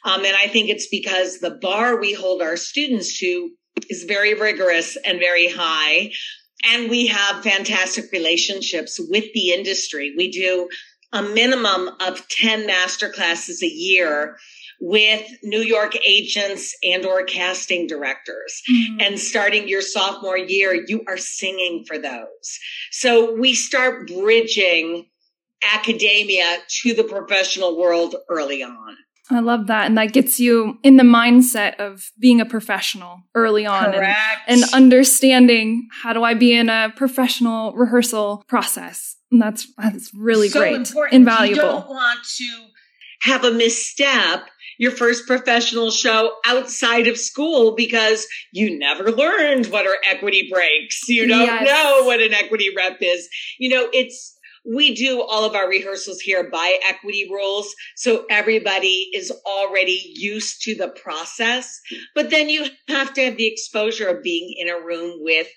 Um, 0.04 0.24
and 0.24 0.36
I 0.36 0.46
think 0.46 0.68
it's 0.68 0.88
because 0.88 1.38
the 1.38 1.58
bar 1.60 1.98
we 1.98 2.12
hold 2.12 2.42
our 2.42 2.56
students 2.56 3.18
to 3.20 3.50
is 3.90 4.04
very 4.04 4.34
rigorous 4.34 4.96
and 5.04 5.18
very 5.18 5.48
high. 5.48 6.12
And 6.70 6.90
we 6.90 7.06
have 7.06 7.42
fantastic 7.42 8.10
relationships 8.12 8.98
with 8.98 9.24
the 9.34 9.52
industry. 9.52 10.14
We 10.16 10.30
do 10.30 10.68
a 11.12 11.22
minimum 11.22 11.90
of 12.00 12.26
10 12.28 12.66
master 12.66 13.08
classes 13.08 13.62
a 13.62 13.68
year 13.68 14.36
with 14.80 15.26
New 15.42 15.60
York 15.60 15.96
agents 16.06 16.76
and 16.82 17.06
or 17.06 17.24
casting 17.24 17.86
directors. 17.86 18.62
Mm-hmm. 18.70 19.00
And 19.00 19.20
starting 19.20 19.68
your 19.68 19.82
sophomore 19.82 20.36
year, 20.36 20.84
you 20.86 21.04
are 21.06 21.16
singing 21.16 21.84
for 21.86 21.98
those. 21.98 22.58
So 22.90 23.34
we 23.34 23.54
start 23.54 24.08
bridging 24.08 25.06
academia 25.72 26.58
to 26.82 26.94
the 26.94 27.04
professional 27.04 27.78
world 27.78 28.16
early 28.28 28.62
on. 28.62 28.96
I 29.30 29.40
love 29.40 29.68
that. 29.68 29.86
And 29.86 29.96
that 29.96 30.12
gets 30.12 30.38
you 30.38 30.78
in 30.82 30.96
the 30.96 31.02
mindset 31.02 31.76
of 31.76 32.10
being 32.18 32.40
a 32.40 32.44
professional 32.44 33.22
early 33.34 33.64
on 33.64 33.94
and, 33.94 34.14
and, 34.46 34.64
understanding 34.74 35.88
how 36.02 36.12
do 36.12 36.22
I 36.22 36.34
be 36.34 36.52
in 36.54 36.68
a 36.68 36.92
professional 36.94 37.72
rehearsal 37.72 38.44
process. 38.48 39.16
And 39.32 39.40
that's, 39.40 39.66
that's 39.78 40.12
really 40.14 40.48
so 40.48 40.60
great. 40.60 40.74
Important. 40.74 41.14
Invaluable. 41.14 41.56
You 41.56 41.62
don't 41.62 41.88
want 41.88 42.20
to 42.36 42.66
have 43.22 43.44
a 43.44 43.50
misstep 43.50 44.46
your 44.78 44.90
first 44.90 45.26
professional 45.26 45.90
show 45.90 46.32
outside 46.44 47.06
of 47.06 47.16
school 47.16 47.74
because 47.74 48.26
you 48.52 48.78
never 48.78 49.10
learned 49.10 49.66
what 49.66 49.86
are 49.86 49.96
equity 50.10 50.48
breaks. 50.52 51.08
You 51.08 51.28
don't 51.28 51.42
yes. 51.42 51.66
know 51.66 52.06
what 52.06 52.20
an 52.20 52.34
equity 52.34 52.68
rep 52.76 52.98
is. 53.00 53.28
You 53.58 53.70
know, 53.70 53.88
it's, 53.92 54.33
we 54.64 54.94
do 54.94 55.22
all 55.22 55.44
of 55.44 55.54
our 55.54 55.68
rehearsals 55.68 56.20
here 56.20 56.48
by 56.50 56.78
equity 56.88 57.28
rules. 57.30 57.74
So 57.96 58.24
everybody 58.30 59.10
is 59.14 59.32
already 59.46 60.12
used 60.14 60.62
to 60.62 60.74
the 60.74 60.88
process, 60.88 61.80
but 62.14 62.30
then 62.30 62.48
you 62.48 62.66
have 62.88 63.12
to 63.14 63.24
have 63.24 63.36
the 63.36 63.46
exposure 63.46 64.08
of 64.08 64.22
being 64.22 64.54
in 64.58 64.68
a 64.68 64.80
room 64.80 65.18
with 65.22 65.48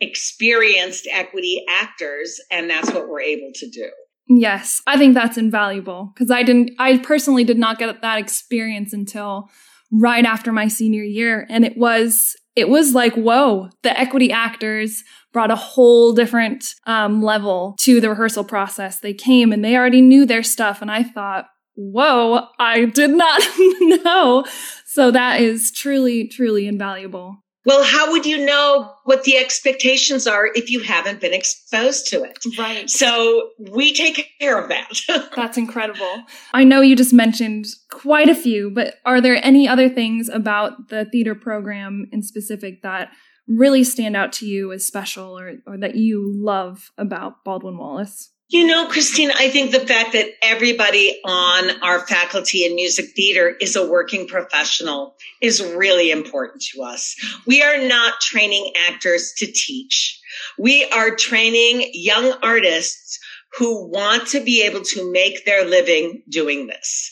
experienced 0.00 1.08
equity 1.10 1.64
actors. 1.68 2.40
And 2.50 2.68
that's 2.68 2.90
what 2.92 3.08
we're 3.08 3.20
able 3.20 3.52
to 3.54 3.70
do. 3.70 3.90
Yes, 4.28 4.80
I 4.86 4.96
think 4.96 5.14
that's 5.14 5.36
invaluable 5.36 6.12
because 6.14 6.30
I 6.30 6.42
didn't, 6.42 6.72
I 6.78 6.98
personally 6.98 7.44
did 7.44 7.58
not 7.58 7.78
get 7.78 8.00
that 8.00 8.18
experience 8.18 8.92
until 8.92 9.50
right 9.92 10.24
after 10.24 10.52
my 10.52 10.68
senior 10.68 11.04
year. 11.04 11.46
And 11.50 11.64
it 11.64 11.76
was, 11.76 12.34
it 12.56 12.68
was 12.68 12.94
like, 12.94 13.14
whoa, 13.14 13.68
the 13.82 13.98
equity 13.98 14.32
actors 14.32 15.04
brought 15.32 15.50
a 15.50 15.56
whole 15.56 16.12
different 16.12 16.64
um, 16.86 17.22
level 17.22 17.76
to 17.80 18.00
the 18.00 18.10
rehearsal 18.10 18.44
process. 18.44 19.00
They 19.00 19.14
came 19.14 19.52
and 19.52 19.64
they 19.64 19.76
already 19.76 20.00
knew 20.00 20.26
their 20.26 20.42
stuff. 20.42 20.82
And 20.82 20.90
I 20.90 21.02
thought, 21.02 21.46
whoa, 21.74 22.46
I 22.58 22.86
did 22.86 23.10
not 23.10 23.40
know. 24.04 24.44
So 24.86 25.10
that 25.10 25.40
is 25.40 25.70
truly, 25.70 26.28
truly 26.28 26.66
invaluable. 26.66 27.36
Well, 27.64 27.84
how 27.84 28.10
would 28.10 28.26
you 28.26 28.44
know 28.44 28.92
what 29.04 29.22
the 29.22 29.36
expectations 29.36 30.26
are 30.26 30.48
if 30.54 30.70
you 30.70 30.80
haven't 30.80 31.20
been 31.20 31.32
exposed 31.32 32.08
to 32.08 32.24
it? 32.24 32.38
Right. 32.58 32.90
So 32.90 33.50
we 33.58 33.94
take 33.94 34.28
care 34.40 34.60
of 34.60 34.68
that. 34.68 35.30
That's 35.36 35.56
incredible. 35.56 36.24
I 36.52 36.64
know 36.64 36.80
you 36.80 36.96
just 36.96 37.12
mentioned 37.12 37.66
quite 37.90 38.28
a 38.28 38.34
few, 38.34 38.70
but 38.70 38.96
are 39.04 39.20
there 39.20 39.44
any 39.44 39.68
other 39.68 39.88
things 39.88 40.28
about 40.28 40.88
the 40.88 41.04
theater 41.04 41.36
program 41.36 42.06
in 42.10 42.22
specific 42.22 42.82
that 42.82 43.10
really 43.46 43.84
stand 43.84 44.16
out 44.16 44.32
to 44.32 44.46
you 44.46 44.72
as 44.72 44.86
special 44.86 45.38
or, 45.38 45.54
or 45.66 45.78
that 45.78 45.94
you 45.94 46.32
love 46.34 46.90
about 46.98 47.44
Baldwin 47.44 47.78
Wallace? 47.78 48.31
You 48.52 48.66
know, 48.66 48.86
Christine, 48.86 49.30
I 49.30 49.48
think 49.48 49.70
the 49.70 49.80
fact 49.80 50.12
that 50.12 50.28
everybody 50.42 51.18
on 51.24 51.70
our 51.80 52.06
faculty 52.06 52.66
in 52.66 52.74
music 52.74 53.12
theater 53.16 53.48
is 53.48 53.76
a 53.76 53.90
working 53.90 54.28
professional 54.28 55.16
is 55.40 55.62
really 55.62 56.10
important 56.10 56.62
to 56.74 56.82
us. 56.82 57.16
We 57.46 57.62
are 57.62 57.88
not 57.88 58.20
training 58.20 58.74
actors 58.90 59.32
to 59.38 59.46
teach. 59.46 60.20
We 60.58 60.84
are 60.90 61.16
training 61.16 61.92
young 61.94 62.34
artists 62.42 63.18
who 63.56 63.88
want 63.88 64.28
to 64.28 64.44
be 64.44 64.64
able 64.64 64.82
to 64.82 65.10
make 65.10 65.46
their 65.46 65.64
living 65.64 66.22
doing 66.28 66.66
this. 66.66 67.10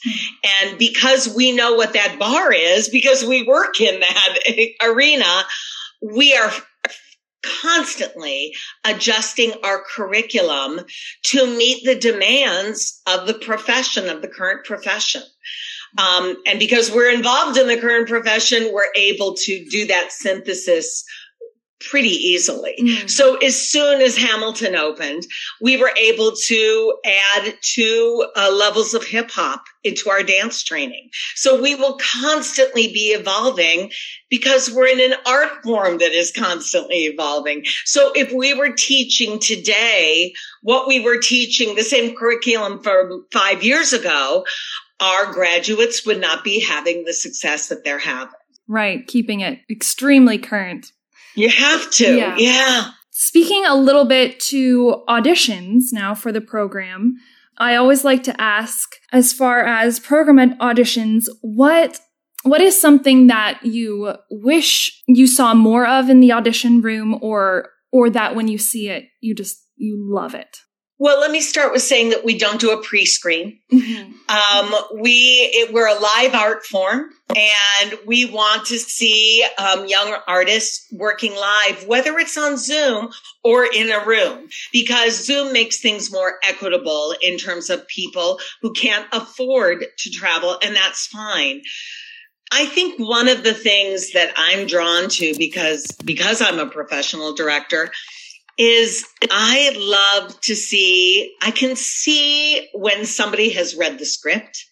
And 0.61 0.79
because 0.79 1.35
we 1.35 1.53
know 1.53 1.73
what 1.73 1.95
that 1.95 2.19
bar 2.19 2.53
is, 2.53 2.91
because 2.91 3.25
we 3.25 3.45
work 3.45 3.81
in 3.81 4.01
that 4.01 4.39
arena, 4.83 5.45
we 6.03 6.37
are 6.37 6.53
constantly 7.43 8.55
adjusting 8.85 9.53
our 9.65 9.83
curriculum 9.83 10.81
to 11.25 11.47
meet 11.47 11.85
the 11.85 11.95
demands 11.95 13.01
of 13.07 13.27
the 13.27 13.35
profession, 13.35 14.09
of 14.09 14.23
the 14.23 14.29
current 14.29 14.65
profession. 14.65 15.23
Um, 15.99 16.37
and 16.47 16.59
because 16.59 16.91
we're 16.91 17.13
involved 17.13 17.59
in 17.59 17.67
the 17.67 17.81
current 17.81 18.09
profession, 18.09 18.71
we're 18.73 18.93
able 18.95 19.35
to 19.35 19.65
do 19.71 19.87
that 19.87 20.13
synthesis 20.13 21.05
pretty 21.81 22.09
easily. 22.09 22.75
Mm. 22.79 23.09
So 23.09 23.37
as 23.37 23.57
soon 23.57 24.01
as 24.03 24.17
Hamilton 24.17 24.77
opened, 24.77 25.27
we 25.61 25.77
were 25.77 25.93
able 25.97 26.33
to 26.47 26.95
add 27.05 27.55
two 27.63 28.27
uh, 28.37 28.53
levels 28.53 28.95
of 28.95 29.05
hip 29.05 29.31
hop 29.31 29.65
into 29.83 30.11
our 30.11 30.23
dance 30.23 30.63
training. 30.63 31.09
So 31.37 31.61
we 31.61 31.75
will 31.75 31.99
constantly 32.21 32.89
be 32.93 33.15
evolving 33.19 33.91
because 34.29 34.71
we're 34.71 34.89
in 34.89 35.01
an 35.01 35.19
art 35.27 35.63
form 35.65 35.99
that 35.99 36.13
is 36.13 36.33
constantly 36.33 37.05
evolving. 37.07 37.65
So 37.87 38.13
if 38.15 38.31
we 38.33 38.53
were 38.53 38.73
teaching 38.73 39.39
today 39.39 40.35
what 40.63 40.87
we 40.87 41.03
were 41.03 41.19
teaching 41.19 41.75
the 41.75 41.83
same 41.83 42.15
curriculum 42.15 42.83
from 42.83 43.27
five 43.33 43.63
years 43.63 43.95
ago, 43.95 44.45
our 45.01 45.33
graduates 45.33 46.05
would 46.05 46.21
not 46.21 46.45
be 46.45 46.61
having 46.61 47.05
the 47.05 47.15
success 47.15 47.69
that 47.69 47.85
they're 47.85 47.99
having. 47.99 48.35
Right. 48.69 49.07
Keeping 49.07 49.41
it 49.41 49.61
extremely 49.71 50.39
current. 50.39 50.93
You 51.35 51.49
have 51.49 51.91
to. 51.93 52.17
Yeah. 52.17 52.37
yeah. 52.39 52.91
Speaking 53.11 53.65
a 53.67 53.75
little 53.75 54.07
bit 54.07 54.41
to 54.41 55.03
auditions 55.09 55.93
now 55.93 56.15
for 56.15 56.33
the 56.33 56.41
program, 56.41 57.17
I 57.59 57.77
always 57.77 58.05
like 58.05 58.23
to 58.25 58.41
ask 58.41 58.97
as 59.13 59.33
far 59.33 59.65
as 59.65 60.01
program 60.01 60.57
auditions, 60.59 61.27
what 61.43 62.01
what 62.43 62.63
is 62.63 62.81
something 62.81 63.27
that 63.27 63.61
you 63.63 64.15
wish 64.31 65.03
you 65.07 65.27
saw 65.27 65.53
more 65.53 65.87
of 65.87 66.09
in 66.09 66.21
the 66.21 66.33
audition 66.33 66.81
room 66.81 67.19
or 67.21 67.69
or 67.93 68.09
that 68.09 68.35
when 68.35 68.49
you 68.49 68.57
see 68.57 68.89
it 68.89 69.05
you 69.21 69.35
just 69.35 69.63
you 69.77 69.99
love 70.01 70.35
it? 70.35 70.57
Well, 71.01 71.19
let 71.19 71.31
me 71.31 71.41
start 71.41 71.73
with 71.73 71.81
saying 71.81 72.11
that 72.11 72.27
we 72.27 72.37
don't 72.37 72.61
do 72.61 72.73
a 72.73 72.83
pre-screen. 72.83 73.59
Mm-hmm. 73.73 74.13
Um, 74.29 75.01
we 75.01 75.51
it, 75.51 75.73
we're 75.73 75.89
a 75.89 75.99
live 75.99 76.35
art 76.35 76.67
form, 76.67 77.09
and 77.35 77.99
we 78.07 78.27
want 78.27 78.67
to 78.67 78.79
see 78.79 79.43
um, 79.57 79.87
young 79.87 80.15
artists 80.29 80.87
working 80.93 81.35
live, 81.35 81.87
whether 81.87 82.19
it's 82.19 82.37
on 82.37 82.59
Zoom 82.59 83.09
or 83.43 83.65
in 83.65 83.91
a 83.91 84.05
room, 84.05 84.51
because 84.75 85.25
Zoom 85.25 85.55
makes 85.55 85.81
things 85.81 86.13
more 86.13 86.35
equitable 86.47 87.15
in 87.23 87.39
terms 87.39 87.71
of 87.71 87.89
people 87.89 88.39
who 88.61 88.75
can't 88.75 89.07
afford 89.11 89.87
to 89.97 90.11
travel, 90.11 90.59
and 90.63 90.77
that's 90.77 91.07
fine. 91.07 91.63
I 92.53 92.67
think 92.67 93.01
one 93.01 93.29
of 93.29 93.43
the 93.43 93.55
things 93.55 94.13
that 94.13 94.35
I'm 94.37 94.67
drawn 94.67 95.09
to 95.09 95.35
because 95.39 95.87
because 96.05 96.43
I'm 96.43 96.59
a 96.59 96.67
professional 96.67 97.35
director 97.35 97.91
is 98.61 99.07
I 99.31 99.75
love 99.75 100.39
to 100.43 100.55
see, 100.55 101.35
I 101.41 101.51
can 101.51 101.77
see 101.77 102.69
when 102.75 103.07
somebody 103.07 103.49
has 103.51 103.75
read 103.75 103.99
the 103.99 104.05
script. 104.05 104.67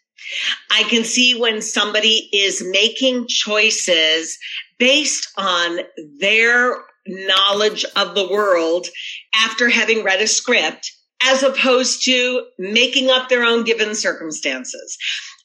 I 0.70 0.82
can 0.82 1.04
see 1.04 1.40
when 1.40 1.62
somebody 1.62 2.28
is 2.30 2.62
making 2.62 3.28
choices 3.28 4.36
based 4.78 5.32
on 5.38 5.78
their 6.20 6.76
knowledge 7.06 7.86
of 7.96 8.14
the 8.14 8.28
world 8.28 8.88
after 9.34 9.70
having 9.70 10.04
read 10.04 10.20
a 10.20 10.26
script 10.26 10.92
as 11.22 11.42
opposed 11.42 12.04
to 12.04 12.44
making 12.58 13.08
up 13.08 13.30
their 13.30 13.42
own 13.42 13.64
given 13.64 13.94
circumstances. 13.94 14.98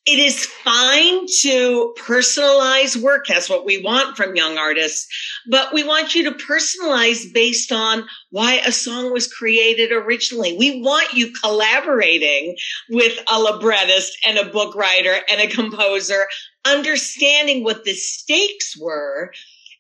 It 0.06 0.20
is 0.20 0.46
fine 0.46 1.26
to 1.42 1.94
personalize 1.98 3.02
work. 3.02 3.26
That's 3.28 3.50
what 3.50 3.66
we 3.66 3.82
want 3.82 4.18
from 4.18 4.36
young 4.36 4.58
artists. 4.58 5.08
But 5.50 5.74
we 5.74 5.86
want 5.86 6.14
you 6.14 6.26
to 6.26 6.32
personalize 6.32 7.34
based 7.34 7.72
on 7.72 8.06
why 8.30 8.56
a 8.66 8.72
song 8.72 9.14
was 9.14 9.32
created 9.32 9.94
originally. 9.94 10.58
We 10.58 10.82
want 10.82 11.14
you 11.14 11.32
collaborating 11.32 12.58
with 12.90 13.18
a 13.32 13.40
librettist 13.40 14.18
and 14.28 14.38
a 14.38 14.52
book 14.52 14.76
writer 14.76 15.16
and 15.32 15.40
a 15.40 15.48
composer, 15.48 16.28
understanding 16.66 17.64
what 17.64 17.86
the 17.86 17.94
stakes 17.94 18.78
were 18.78 19.32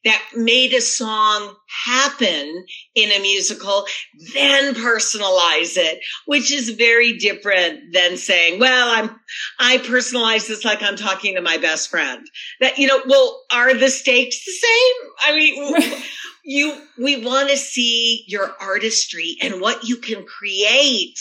that 0.05 0.21
made 0.35 0.73
a 0.73 0.81
song 0.81 1.55
happen 1.85 2.65
in 2.95 3.11
a 3.11 3.21
musical, 3.21 3.85
then 4.33 4.73
personalize 4.75 5.77
it, 5.77 5.99
which 6.25 6.51
is 6.51 6.71
very 6.71 7.17
different 7.17 7.93
than 7.93 8.17
saying, 8.17 8.59
well, 8.59 8.89
I'm, 8.89 9.19
I 9.59 9.77
personalize 9.77 10.47
this 10.47 10.65
like 10.65 10.83
I'm 10.83 10.97
talking 10.97 11.35
to 11.35 11.41
my 11.41 11.57
best 11.57 11.89
friend. 11.89 12.25
That, 12.59 12.77
you 12.77 12.87
know, 12.87 13.01
well, 13.07 13.41
are 13.51 13.73
the 13.73 13.89
stakes 13.89 14.43
the 14.45 14.51
same? 14.51 15.09
I 15.23 15.35
mean, 15.35 16.01
you, 16.43 16.81
we 16.97 17.23
want 17.23 17.49
to 17.49 17.57
see 17.57 18.25
your 18.27 18.53
artistry 18.59 19.37
and 19.41 19.61
what 19.61 19.87
you 19.87 19.97
can 19.97 20.25
create, 20.25 21.19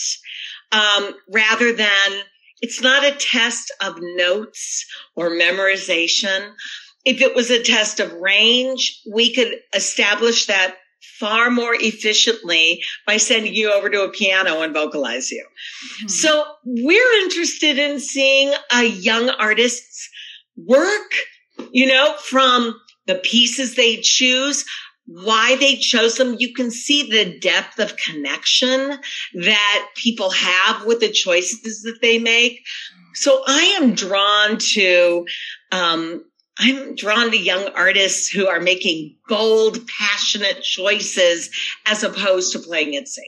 um, 0.71 1.13
rather 1.31 1.71
than 1.71 2.23
it's 2.61 2.81
not 2.81 3.05
a 3.05 3.11
test 3.11 3.73
of 3.81 3.97
notes 3.99 4.85
or 5.15 5.29
memorization 5.29 6.53
if 7.05 7.21
it 7.21 7.35
was 7.35 7.49
a 7.49 7.61
test 7.61 7.99
of 7.99 8.13
range, 8.13 9.01
we 9.11 9.33
could 9.33 9.59
establish 9.73 10.45
that 10.47 10.75
far 11.19 11.49
more 11.49 11.75
efficiently 11.75 12.83
by 13.05 13.17
sending 13.17 13.53
you 13.53 13.71
over 13.71 13.89
to 13.89 14.03
a 14.03 14.09
piano 14.11 14.61
and 14.61 14.73
vocalize 14.73 15.31
you. 15.31 15.45
Mm-hmm. 15.45 16.07
So 16.07 16.45
we're 16.65 17.23
interested 17.23 17.77
in 17.77 17.99
seeing 17.99 18.53
a 18.71 18.83
young 18.83 19.29
artist's 19.29 20.09
work, 20.55 21.13
you 21.71 21.87
know, 21.87 22.15
from 22.19 22.79
the 23.05 23.15
pieces 23.15 23.75
they 23.75 23.97
choose, 23.97 24.65
why 25.05 25.57
they 25.57 25.75
chose 25.75 26.15
them. 26.15 26.37
You 26.39 26.53
can 26.53 26.71
see 26.71 27.09
the 27.09 27.37
depth 27.39 27.79
of 27.79 27.97
connection 27.97 28.97
that 29.33 29.87
people 29.95 30.29
have 30.29 30.85
with 30.85 31.01
the 31.01 31.11
choices 31.11 31.81
that 31.83 31.99
they 32.01 32.17
make. 32.17 32.65
So 33.13 33.43
I 33.45 33.77
am 33.81 33.93
drawn 33.93 34.57
to, 34.57 35.25
um, 35.71 36.23
I'm 36.59 36.95
drawn 36.95 37.31
to 37.31 37.37
young 37.37 37.67
artists 37.75 38.29
who 38.29 38.47
are 38.47 38.59
making 38.59 39.17
bold, 39.27 39.79
passionate 39.87 40.61
choices 40.61 41.49
as 41.85 42.03
opposed 42.03 42.53
to 42.53 42.59
playing 42.59 42.93
it 42.93 43.07
safe. 43.07 43.25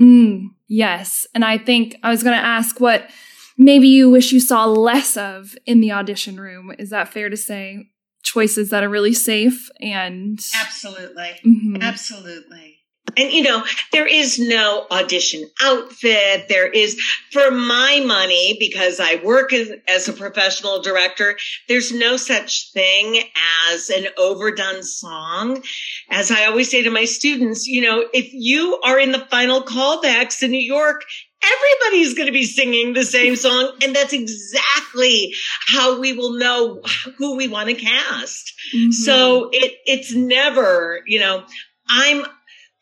Mm, 0.00 0.48
yes. 0.68 1.26
And 1.34 1.44
I 1.44 1.58
think 1.58 1.96
I 2.02 2.10
was 2.10 2.22
going 2.22 2.36
to 2.36 2.44
ask 2.44 2.80
what 2.80 3.08
maybe 3.56 3.88
you 3.88 4.10
wish 4.10 4.32
you 4.32 4.40
saw 4.40 4.66
less 4.66 5.16
of 5.16 5.56
in 5.66 5.80
the 5.80 5.92
audition 5.92 6.36
room. 6.36 6.72
Is 6.78 6.90
that 6.90 7.08
fair 7.08 7.28
to 7.28 7.36
say? 7.36 7.88
Choices 8.22 8.70
that 8.70 8.84
are 8.84 8.88
really 8.88 9.14
safe 9.14 9.68
and. 9.80 10.38
Absolutely. 10.60 11.40
Mm-hmm. 11.44 11.76
Absolutely. 11.82 12.81
And 13.16 13.32
you 13.32 13.42
know, 13.42 13.64
there 13.92 14.06
is 14.06 14.38
no 14.38 14.86
audition 14.90 15.48
outfit. 15.62 16.48
There 16.48 16.68
is, 16.68 17.00
for 17.30 17.50
my 17.50 18.02
money, 18.04 18.56
because 18.58 19.00
I 19.00 19.16
work 19.24 19.52
as, 19.52 19.70
as, 19.88 20.08
a 20.08 20.12
professional 20.12 20.82
director, 20.82 21.36
there's 21.68 21.92
no 21.92 22.16
such 22.16 22.72
thing 22.72 23.22
as 23.70 23.90
an 23.90 24.06
overdone 24.18 24.82
song. 24.82 25.62
As 26.10 26.30
I 26.30 26.46
always 26.46 26.70
say 26.70 26.82
to 26.82 26.90
my 26.90 27.04
students, 27.04 27.66
you 27.66 27.82
know, 27.82 28.04
if 28.12 28.32
you 28.32 28.80
are 28.84 28.98
in 28.98 29.12
the 29.12 29.26
final 29.30 29.62
callbacks 29.62 30.42
in 30.42 30.50
New 30.50 30.58
York, 30.58 31.02
everybody's 31.42 32.14
going 32.14 32.26
to 32.26 32.32
be 32.32 32.44
singing 32.44 32.92
the 32.92 33.04
same 33.04 33.36
song. 33.36 33.72
And 33.82 33.94
that's 33.94 34.12
exactly 34.12 35.34
how 35.68 36.00
we 36.00 36.12
will 36.12 36.38
know 36.38 36.82
who 37.18 37.36
we 37.36 37.48
want 37.48 37.68
to 37.68 37.74
cast. 37.74 38.52
Mm-hmm. 38.74 38.90
So 38.90 39.50
it, 39.52 39.74
it's 39.86 40.14
never, 40.14 41.00
you 41.06 41.20
know, 41.20 41.44
I'm, 41.88 42.24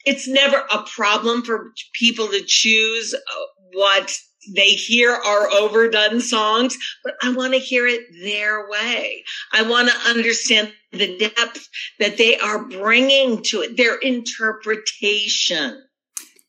it's 0.05 0.29
never 0.29 0.57
a 0.57 0.83
problem 0.85 1.43
for 1.43 1.73
people 1.93 2.29
to 2.29 2.43
choose 2.47 3.15
uh, 3.15 3.19
what 3.73 4.17
they 4.55 4.71
hear 4.71 5.13
are 5.13 5.51
overdone 5.51 6.21
songs, 6.21 6.77
but 7.05 7.15
I 7.23 7.33
want 7.33 7.53
to 7.53 7.59
hear 7.59 7.87
it 7.87 8.03
their 8.23 8.69
way. 8.69 9.23
I 9.53 9.63
want 9.63 9.91
to 9.91 10.09
understand 10.09 10.73
the 10.93 11.19
depth 11.19 11.69
that 11.99 12.17
they 12.17 12.39
are 12.39 12.65
bringing 12.65 13.43
to 13.45 13.63
it, 13.63 13.77
their 13.77 13.97
interpretation. 13.97 15.83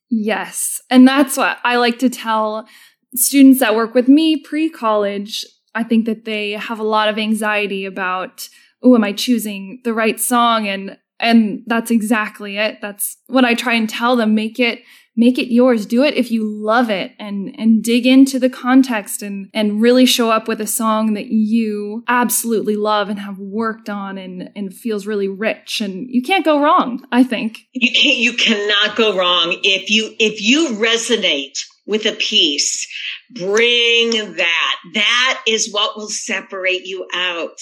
Yes. 0.09 0.81
And 0.89 1.07
that's 1.07 1.37
what 1.37 1.57
I 1.63 1.77
like 1.77 1.99
to 1.99 2.09
tell 2.09 2.67
students 3.15 3.59
that 3.59 3.75
work 3.75 3.93
with 3.93 4.07
me 4.07 4.37
pre 4.37 4.69
college. 4.69 5.45
I 5.73 5.83
think 5.83 6.05
that 6.05 6.25
they 6.25 6.51
have 6.51 6.79
a 6.79 6.83
lot 6.83 7.07
of 7.07 7.17
anxiety 7.17 7.85
about, 7.85 8.49
oh, 8.83 8.95
am 8.95 9.03
I 9.03 9.13
choosing 9.13 9.79
the 9.83 9.93
right 9.93 10.19
song? 10.19 10.67
And 10.67 10.97
and 11.21 11.63
that's 11.67 11.91
exactly 11.91 12.57
it. 12.57 12.79
That's 12.81 13.17
what 13.27 13.45
I 13.45 13.53
try 13.53 13.75
and 13.75 13.89
tell 13.89 14.15
them. 14.15 14.33
Make 14.33 14.59
it, 14.59 14.79
make 15.15 15.37
it 15.37 15.53
yours. 15.53 15.85
Do 15.85 16.03
it 16.03 16.15
if 16.15 16.31
you 16.31 16.43
love 16.43 16.89
it 16.89 17.11
and, 17.19 17.53
and 17.57 17.83
dig 17.83 18.07
into 18.07 18.39
the 18.39 18.49
context 18.49 19.21
and, 19.21 19.49
and 19.53 19.81
really 19.81 20.05
show 20.05 20.31
up 20.31 20.47
with 20.47 20.59
a 20.59 20.67
song 20.67 21.13
that 21.13 21.27
you 21.27 22.03
absolutely 22.07 22.75
love 22.75 23.09
and 23.09 23.19
have 23.19 23.37
worked 23.37 23.89
on 23.89 24.17
and, 24.17 24.49
and 24.55 24.73
feels 24.73 25.05
really 25.05 25.27
rich. 25.27 25.79
And 25.79 26.07
you 26.09 26.23
can't 26.23 26.43
go 26.43 26.59
wrong, 26.59 27.05
I 27.11 27.23
think. 27.23 27.59
You 27.73 27.91
can't, 27.91 28.17
you 28.17 28.33
cannot 28.33 28.97
go 28.97 29.15
wrong. 29.15 29.57
If 29.63 29.91
you, 29.91 30.15
if 30.19 30.41
you 30.41 30.69
resonate 30.79 31.59
with 31.85 32.05
a 32.05 32.13
piece, 32.13 32.87
bring 33.31 34.11
that. 34.35 34.75
That 34.95 35.41
is 35.47 35.71
what 35.71 35.95
will 35.95 36.09
separate 36.09 36.85
you 36.85 37.07
out 37.13 37.59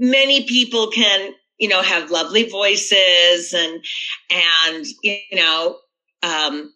many 0.00 0.46
people 0.46 0.90
can 0.90 1.32
you 1.60 1.68
know, 1.68 1.82
have 1.82 2.10
lovely 2.10 2.48
voices 2.48 3.52
and, 3.52 3.84
and, 4.30 4.86
you 5.02 5.18
know, 5.34 5.76
um, 6.22 6.72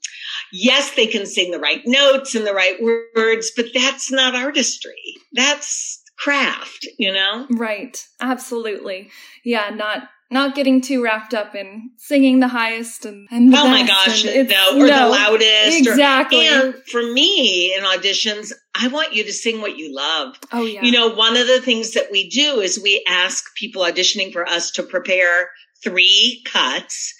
yes, 0.52 0.94
they 0.94 1.06
can 1.06 1.26
sing 1.26 1.50
the 1.50 1.58
right 1.58 1.82
notes 1.86 2.34
and 2.34 2.46
the 2.46 2.54
right 2.54 2.76
words, 2.82 3.50
but 3.56 3.66
that's 3.74 4.12
not 4.12 4.34
artistry. 4.34 5.14
That's 5.32 6.02
craft, 6.18 6.86
you 6.98 7.12
know? 7.12 7.46
Right. 7.50 8.02
Absolutely. 8.20 9.10
Yeah. 9.44 9.70
Not, 9.70 10.08
not 10.30 10.54
getting 10.54 10.80
too 10.80 11.02
wrapped 11.02 11.34
up 11.34 11.54
in 11.54 11.90
singing 11.96 12.40
the 12.40 12.48
highest 12.48 13.04
and, 13.04 13.28
and 13.30 13.54
oh 13.54 13.68
my 13.68 13.86
gosh, 13.86 14.24
no, 14.24 14.32
or 14.32 14.86
no, 14.86 14.86
the 14.86 15.08
loudest. 15.08 15.78
Exactly. 15.78 16.48
Or, 16.48 16.50
and 16.50 16.74
for 16.90 17.02
me 17.02 17.74
in 17.74 17.84
auditions, 17.84 18.52
I 18.74 18.88
want 18.88 19.14
you 19.14 19.22
to 19.24 19.32
sing 19.32 19.60
what 19.60 19.76
you 19.76 19.94
love. 19.94 20.36
Oh 20.52 20.64
yeah. 20.64 20.82
You 20.82 20.92
know, 20.92 21.14
one 21.14 21.36
of 21.36 21.46
the 21.46 21.60
things 21.60 21.92
that 21.92 22.10
we 22.10 22.28
do 22.28 22.60
is 22.60 22.80
we 22.82 23.04
ask 23.08 23.44
people 23.54 23.82
auditioning 23.82 24.32
for 24.32 24.48
us 24.48 24.72
to 24.72 24.82
prepare 24.82 25.50
three 25.84 26.42
cuts, 26.46 27.14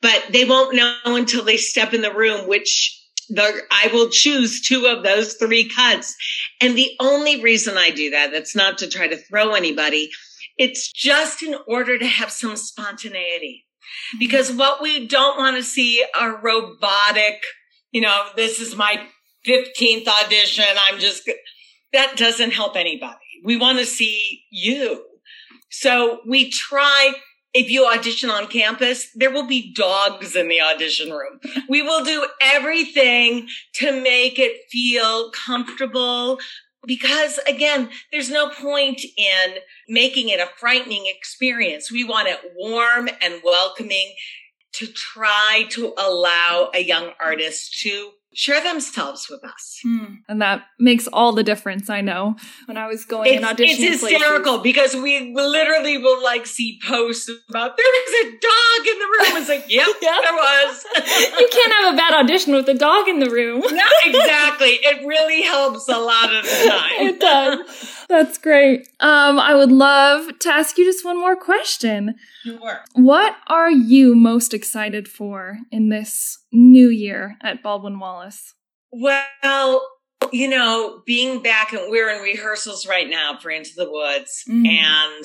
but 0.00 0.22
they 0.30 0.44
won't 0.44 0.76
know 0.76 0.94
until 1.04 1.44
they 1.44 1.56
step 1.56 1.94
in 1.94 2.02
the 2.02 2.14
room 2.14 2.46
which 2.46 3.01
the, 3.34 3.62
I 3.70 3.88
will 3.92 4.08
choose 4.10 4.60
two 4.60 4.86
of 4.86 5.02
those 5.02 5.34
three 5.34 5.68
cuts. 5.68 6.14
And 6.60 6.76
the 6.76 6.90
only 7.00 7.42
reason 7.42 7.76
I 7.76 7.90
do 7.90 8.10
that, 8.10 8.30
that's 8.32 8.54
not 8.54 8.78
to 8.78 8.88
try 8.88 9.08
to 9.08 9.16
throw 9.16 9.54
anybody 9.54 10.10
it's 10.58 10.92
just 10.92 11.42
in 11.42 11.56
order 11.66 11.98
to 11.98 12.06
have 12.06 12.30
some 12.30 12.56
spontaneity. 12.56 13.64
Mm-hmm. 13.64 14.18
Because 14.18 14.52
what 14.52 14.82
we 14.82 15.06
don't 15.06 15.38
want 15.38 15.56
to 15.56 15.62
see 15.62 16.04
are 16.18 16.40
robotic, 16.40 17.42
you 17.90 18.00
know, 18.00 18.26
this 18.36 18.60
is 18.60 18.76
my 18.76 19.06
15th 19.46 20.06
audition. 20.06 20.64
I'm 20.88 20.98
just, 20.98 21.28
that 21.92 22.16
doesn't 22.16 22.52
help 22.52 22.76
anybody. 22.76 23.16
We 23.44 23.56
want 23.56 23.78
to 23.78 23.86
see 23.86 24.42
you. 24.50 25.04
So 25.70 26.20
we 26.26 26.50
try, 26.50 27.12
if 27.54 27.70
you 27.70 27.86
audition 27.86 28.30
on 28.30 28.46
campus, 28.46 29.10
there 29.14 29.30
will 29.30 29.46
be 29.46 29.72
dogs 29.74 30.34
in 30.34 30.48
the 30.48 30.60
audition 30.60 31.10
room. 31.10 31.38
We 31.68 31.82
will 31.82 32.04
do 32.04 32.26
everything 32.40 33.48
to 33.74 33.92
make 34.00 34.38
it 34.38 34.70
feel 34.70 35.30
comfortable, 35.30 36.38
because 36.86 37.38
again, 37.46 37.90
there's 38.10 38.30
no 38.30 38.48
point 38.48 39.02
in 39.16 39.54
making 39.88 40.30
it 40.30 40.40
a 40.40 40.48
frightening 40.58 41.04
experience. 41.06 41.92
We 41.92 42.04
want 42.04 42.28
it 42.28 42.40
warm 42.56 43.08
and 43.20 43.40
welcoming 43.44 44.14
to 44.74 44.86
try 44.86 45.66
to 45.70 45.92
allow 45.98 46.70
a 46.74 46.82
young 46.82 47.10
artist 47.20 47.80
to 47.82 48.12
share 48.34 48.62
themselves 48.62 49.28
with 49.28 49.44
us. 49.44 49.80
Mm. 49.84 50.18
And 50.28 50.40
that 50.40 50.64
makes 50.78 51.06
all 51.08 51.32
the 51.32 51.42
difference, 51.42 51.90
I 51.90 52.00
know. 52.00 52.36
When 52.66 52.76
I 52.76 52.86
was 52.86 53.04
going 53.04 53.34
it's, 53.34 53.44
and 53.44 53.56
auditioning. 53.56 53.92
It's 53.92 54.02
hysterical 54.02 54.58
places. 54.58 54.62
because 54.62 55.02
we 55.02 55.32
literally 55.34 55.98
will 55.98 56.22
like 56.22 56.46
see 56.46 56.80
posts 56.86 57.30
about 57.48 57.76
there 57.76 57.86
was 57.86 58.26
a 58.26 58.30
dog 58.40 58.86
in 58.86 58.98
the 58.98 59.04
room. 59.04 59.42
It's 59.42 59.48
like, 59.48 59.64
yep, 59.68 59.86
yeah. 60.02 60.18
there 60.22 60.32
was. 60.32 60.84
you 61.40 61.48
can't 61.52 61.72
have 61.72 61.94
a 61.94 61.96
bad 61.96 62.14
audition 62.14 62.54
with 62.54 62.68
a 62.68 62.74
dog 62.74 63.08
in 63.08 63.18
the 63.18 63.30
room. 63.30 63.60
no, 63.60 63.88
exactly. 64.04 64.70
It 64.70 65.06
really 65.06 65.42
helps 65.42 65.88
a 65.88 65.98
lot 65.98 66.34
of 66.34 66.44
the 66.44 66.50
time. 66.68 67.06
it 67.06 67.20
does. 67.20 68.01
That's 68.12 68.36
great. 68.36 68.86
Um, 69.00 69.40
I 69.40 69.54
would 69.54 69.72
love 69.72 70.38
to 70.40 70.50
ask 70.50 70.76
you 70.76 70.84
just 70.84 71.02
one 71.02 71.18
more 71.18 71.34
question. 71.34 72.14
Sure. 72.44 72.80
What 72.94 73.36
are 73.46 73.70
you 73.70 74.14
most 74.14 74.52
excited 74.52 75.08
for 75.08 75.56
in 75.70 75.88
this 75.88 76.36
new 76.52 76.88
year 76.90 77.38
at 77.42 77.62
Baldwin 77.62 77.98
Wallace? 77.98 78.52
Well, 78.90 79.80
you 80.30 80.46
know, 80.46 81.00
being 81.06 81.42
back 81.42 81.72
and 81.72 81.90
we're 81.90 82.10
in 82.10 82.20
rehearsals 82.20 82.86
right 82.86 83.08
now 83.08 83.38
for 83.40 83.50
Into 83.50 83.72
the 83.76 83.90
Woods 83.90 84.44
Mm. 84.46 84.68
and 84.68 85.24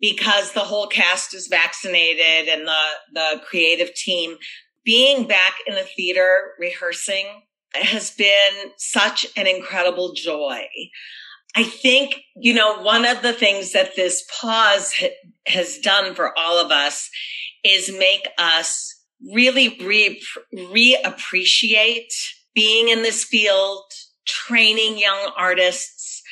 because 0.00 0.52
the 0.52 0.60
whole 0.60 0.86
cast 0.86 1.34
is 1.34 1.48
vaccinated 1.48 2.48
and 2.48 2.68
the, 2.68 2.84
the 3.14 3.40
creative 3.44 3.92
team 3.94 4.36
being 4.84 5.26
back 5.26 5.54
in 5.66 5.74
the 5.74 5.82
theater 5.96 6.52
rehearsing 6.60 7.26
has 7.74 8.12
been 8.12 8.70
such 8.76 9.26
an 9.36 9.48
incredible 9.48 10.12
joy. 10.14 10.60
I 11.54 11.64
think, 11.64 12.14
you 12.36 12.54
know, 12.54 12.82
one 12.82 13.04
of 13.04 13.22
the 13.22 13.32
things 13.32 13.72
that 13.72 13.94
this 13.94 14.24
pause 14.40 14.94
ha- 14.94 15.14
has 15.46 15.78
done 15.78 16.14
for 16.14 16.36
all 16.38 16.64
of 16.64 16.70
us 16.70 17.10
is 17.64 17.92
make 17.96 18.26
us 18.38 19.00
really 19.32 19.78
re- 19.80 20.22
reappreciate 20.54 22.12
being 22.54 22.88
in 22.88 23.02
this 23.02 23.24
field, 23.24 23.82
training 24.26 24.98
young 24.98 25.32
artists. 25.36 26.22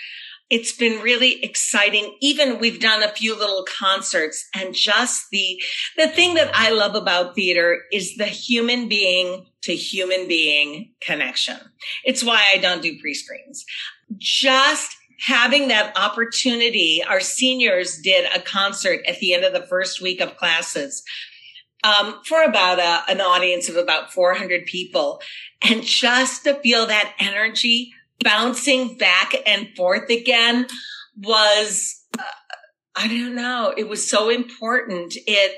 It's 0.49 0.73
been 0.73 1.01
really 1.01 1.45
exciting. 1.45 2.17
Even 2.21 2.59
we've 2.59 2.81
done 2.81 3.03
a 3.03 3.13
few 3.13 3.39
little 3.39 3.65
concerts 3.79 4.49
and 4.55 4.75
just 4.75 5.27
the, 5.31 5.63
the 5.97 6.09
thing 6.09 6.35
that 6.35 6.51
I 6.53 6.71
love 6.71 6.97
about 6.97 7.37
theater 7.37 7.83
is 7.93 8.17
the 8.17 8.25
human 8.25 8.89
being 8.89 9.47
to 9.63 9.77
human 9.77 10.27
being 10.27 10.93
connection. 11.01 11.59
It's 12.05 12.25
why 12.25 12.51
I 12.53 12.57
don't 12.59 12.83
do 12.83 12.99
pre-screens. 12.99 13.65
Just 14.19 14.97
having 15.21 15.69
that 15.69 15.97
opportunity. 15.97 17.03
Our 17.07 17.21
seniors 17.21 17.99
did 17.99 18.27
a 18.35 18.41
concert 18.41 19.01
at 19.07 19.19
the 19.19 19.35
end 19.35 19.45
of 19.45 19.53
the 19.53 19.67
first 19.67 20.01
week 20.01 20.21
of 20.21 20.37
classes 20.37 21.03
um, 21.85 22.21
for 22.25 22.43
about 22.43 22.79
a, 22.79 23.11
an 23.11 23.21
audience 23.21 23.69
of 23.69 23.77
about 23.77 24.13
400 24.13 24.67
people. 24.67 25.21
And 25.63 25.83
just 25.83 26.45
to 26.45 26.55
feel 26.55 26.87
that 26.87 27.15
energy 27.19 27.93
bouncing 28.23 28.97
back 28.97 29.35
and 29.47 29.69
forth 29.77 30.11
again 30.11 30.67
was, 31.17 32.03
uh, 32.19 32.23
I 32.97 33.09
don't 33.09 33.35
know, 33.35 33.75
it 33.77 33.89
was 33.89 34.09
so 34.09 34.31
important. 34.31 35.15
It, 35.27 35.57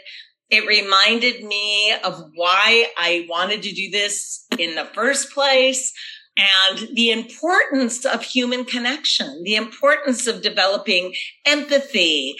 it 0.50 0.66
reminded 0.66 1.44
me 1.44 1.94
of 2.04 2.30
why 2.34 2.86
I 2.96 3.26
wanted 3.28 3.62
to 3.62 3.72
do 3.72 3.90
this 3.90 4.46
in 4.58 4.74
the 4.74 4.84
first 4.84 5.32
place 5.32 5.92
and 6.36 6.88
the 6.94 7.10
importance 7.10 8.04
of 8.04 8.22
human 8.22 8.64
connection, 8.64 9.42
the 9.44 9.54
importance 9.54 10.26
of 10.26 10.42
developing 10.42 11.14
empathy, 11.44 12.34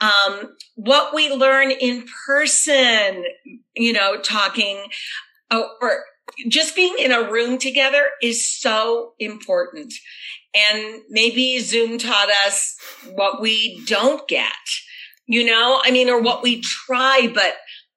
um, 0.00 0.54
what 0.74 1.14
we 1.14 1.30
learn 1.30 1.70
in 1.70 2.04
person, 2.26 3.24
you 3.74 3.92
know, 3.92 4.20
talking 4.20 4.86
uh, 5.50 5.62
or 5.80 6.04
just 6.48 6.76
being 6.76 6.94
in 6.98 7.10
a 7.10 7.30
room 7.30 7.58
together 7.58 8.10
is 8.22 8.60
so 8.60 9.14
important. 9.18 9.92
And 10.54 11.02
maybe 11.08 11.58
Zoom 11.60 11.98
taught 11.98 12.30
us 12.46 12.76
what 13.14 13.40
we 13.40 13.82
don't 13.86 14.26
get, 14.28 14.52
you 15.26 15.44
know, 15.44 15.80
I 15.82 15.90
mean, 15.90 16.08
or 16.08 16.20
what 16.20 16.42
we 16.42 16.60
try, 16.60 17.30
but 17.32 17.54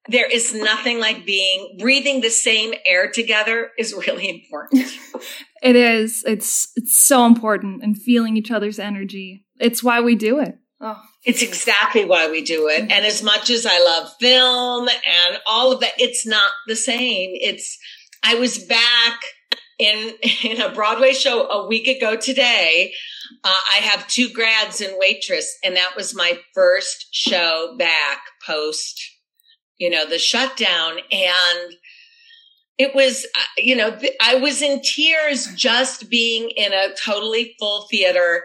there 0.08 0.30
is 0.30 0.54
nothing 0.54 1.00
like 1.00 1.26
being 1.26 1.78
breathing 1.80 2.22
the 2.22 2.30
same 2.30 2.74
air 2.86 3.10
together 3.10 3.72
is 3.78 3.94
really 3.94 4.30
important. 4.30 4.86
It 5.62 5.76
is. 5.76 6.24
It's 6.26 6.72
it's 6.76 7.00
so 7.00 7.24
important 7.24 7.84
and 7.84 7.96
feeling 7.96 8.36
each 8.36 8.50
other's 8.50 8.80
energy. 8.80 9.46
It's 9.60 9.84
why 9.84 10.02
we 10.02 10.16
do 10.16 10.40
it. 10.40 10.58
Oh. 10.82 11.00
It's 11.24 11.44
exactly 11.44 12.04
why 12.06 12.30
we 12.32 12.44
do 12.44 12.68
it. 12.68 12.82
And 12.92 13.06
as 13.06 13.22
much 13.22 13.52
as 13.52 13.68
I 13.68 13.80
love 13.84 14.12
film 14.20 14.90
and 14.90 15.38
all 15.48 15.72
of 15.72 15.80
that, 15.82 15.92
it's 16.00 16.26
not 16.26 16.50
the 16.68 16.76
same. 16.76 17.30
It's, 17.36 17.78
I 18.24 18.34
was 18.36 18.58
back 18.58 19.20
in, 19.78 20.14
in 20.44 20.60
a 20.60 20.74
Broadway 20.74 21.14
show 21.14 21.48
a 21.48 21.68
week 21.68 21.88
ago 21.88 22.16
today. 22.16 22.94
Uh, 23.44 23.54
I 23.72 23.78
have 23.78 24.08
two 24.08 24.30
grads 24.30 24.82
in 24.82 24.98
waitress 24.98 25.56
and 25.64 25.76
that 25.76 25.96
was 25.96 26.16
my 26.16 26.40
first 26.56 27.10
show 27.12 27.76
back 27.78 28.22
post, 28.44 29.00
you 29.82 29.90
know, 29.90 30.06
the 30.06 30.20
shutdown. 30.20 31.00
And 31.12 31.74
it 32.78 32.94
was, 32.94 33.26
uh, 33.36 33.44
you 33.58 33.76
know, 33.76 33.98
I 34.22 34.36
was 34.36 34.62
in 34.62 34.80
tears 34.84 35.48
just 35.56 36.08
being 36.08 36.52
in 36.56 36.72
a 36.72 36.94
totally 37.04 37.56
full 37.60 37.88
theater 37.90 38.44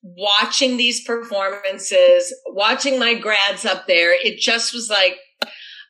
watching 0.00 0.76
these 0.76 1.02
performances, 1.02 2.32
watching 2.46 3.00
my 3.00 3.14
grads 3.14 3.64
up 3.64 3.88
there, 3.88 4.12
it 4.14 4.38
just 4.38 4.72
was 4.72 4.88
like, 4.88 5.16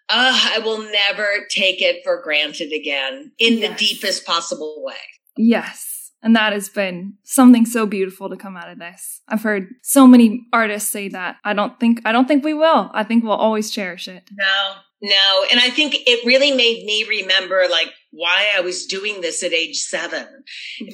uh, 0.08 0.50
I 0.54 0.60
will 0.64 0.82
never 0.90 1.28
take 1.50 1.82
it 1.82 2.00
for 2.02 2.22
granted 2.22 2.72
again 2.72 3.32
in 3.38 3.58
Yes. 3.58 3.68
the 3.78 3.86
deepest 3.86 4.24
possible 4.24 4.82
way. 4.82 4.94
Yes. 5.36 6.12
And 6.22 6.34
that 6.34 6.54
has 6.54 6.70
been 6.70 7.14
something 7.24 7.66
so 7.66 7.84
beautiful 7.86 8.30
to 8.30 8.36
come 8.36 8.56
out 8.56 8.70
of 8.70 8.78
this. 8.78 9.20
I've 9.28 9.42
heard 9.42 9.68
so 9.82 10.06
many 10.06 10.46
artists 10.52 10.90
say 10.90 11.08
that. 11.10 11.36
I 11.44 11.52
don't 11.52 11.78
think 11.78 12.00
I 12.06 12.12
don't 12.12 12.26
think 12.26 12.42
we 12.42 12.54
will. 12.54 12.90
I 12.94 13.04
think 13.04 13.22
we'll 13.22 13.32
always 13.32 13.70
cherish 13.70 14.08
it. 14.08 14.24
No, 14.32 14.72
no. 15.02 15.44
And 15.50 15.60
I 15.60 15.70
think 15.70 15.94
it 15.94 16.26
really 16.26 16.52
made 16.52 16.84
me 16.84 17.04
remember 17.08 17.66
like 17.70 17.92
why 18.10 18.48
I 18.56 18.60
was 18.60 18.86
doing 18.86 19.20
this 19.20 19.42
at 19.42 19.52
age 19.52 19.76
seven. 19.76 20.26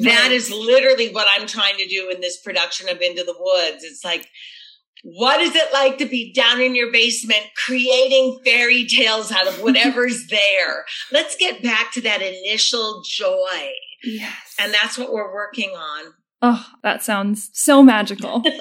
That 0.03 0.33
is 0.33 0.51
literally 0.51 1.13
what 1.13 1.29
I'm 1.31 1.47
trying 1.47 1.77
to 1.79 1.87
do 1.87 2.11
in 2.11 2.21
this 2.21 2.41
production 2.41 2.89
of 2.89 3.01
Into 3.01 3.23
the 3.23 3.37
Woods. 3.39 3.85
It's 3.85 4.05
like, 4.05 4.27
what 5.05 5.41
is 5.41 5.55
it 5.55 5.73
like 5.73 5.99
to 5.99 6.07
be 6.07 6.33
down 6.33 6.61
in 6.61 6.75
your 6.75 6.93
basement 6.93 7.43
creating 7.67 8.41
fairy 8.45 8.87
tales 8.87 9.33
out 9.33 9.49
of 9.49 9.61
whatever's 9.61 10.27
there? 10.31 10.85
Let's 11.11 11.37
get 11.37 11.63
back 11.63 11.93
to 11.93 12.01
that 12.03 12.23
initial 12.23 13.03
joy. 13.09 13.71
Yes. 14.05 14.55
And 14.59 14.73
that's 14.73 14.99
what 14.99 15.13
we're 15.13 15.33
working 15.33 15.71
on. 15.71 16.13
Oh, 16.43 16.67
that 16.83 17.03
sounds 17.03 17.51
so 17.53 17.83
magical. 17.83 18.43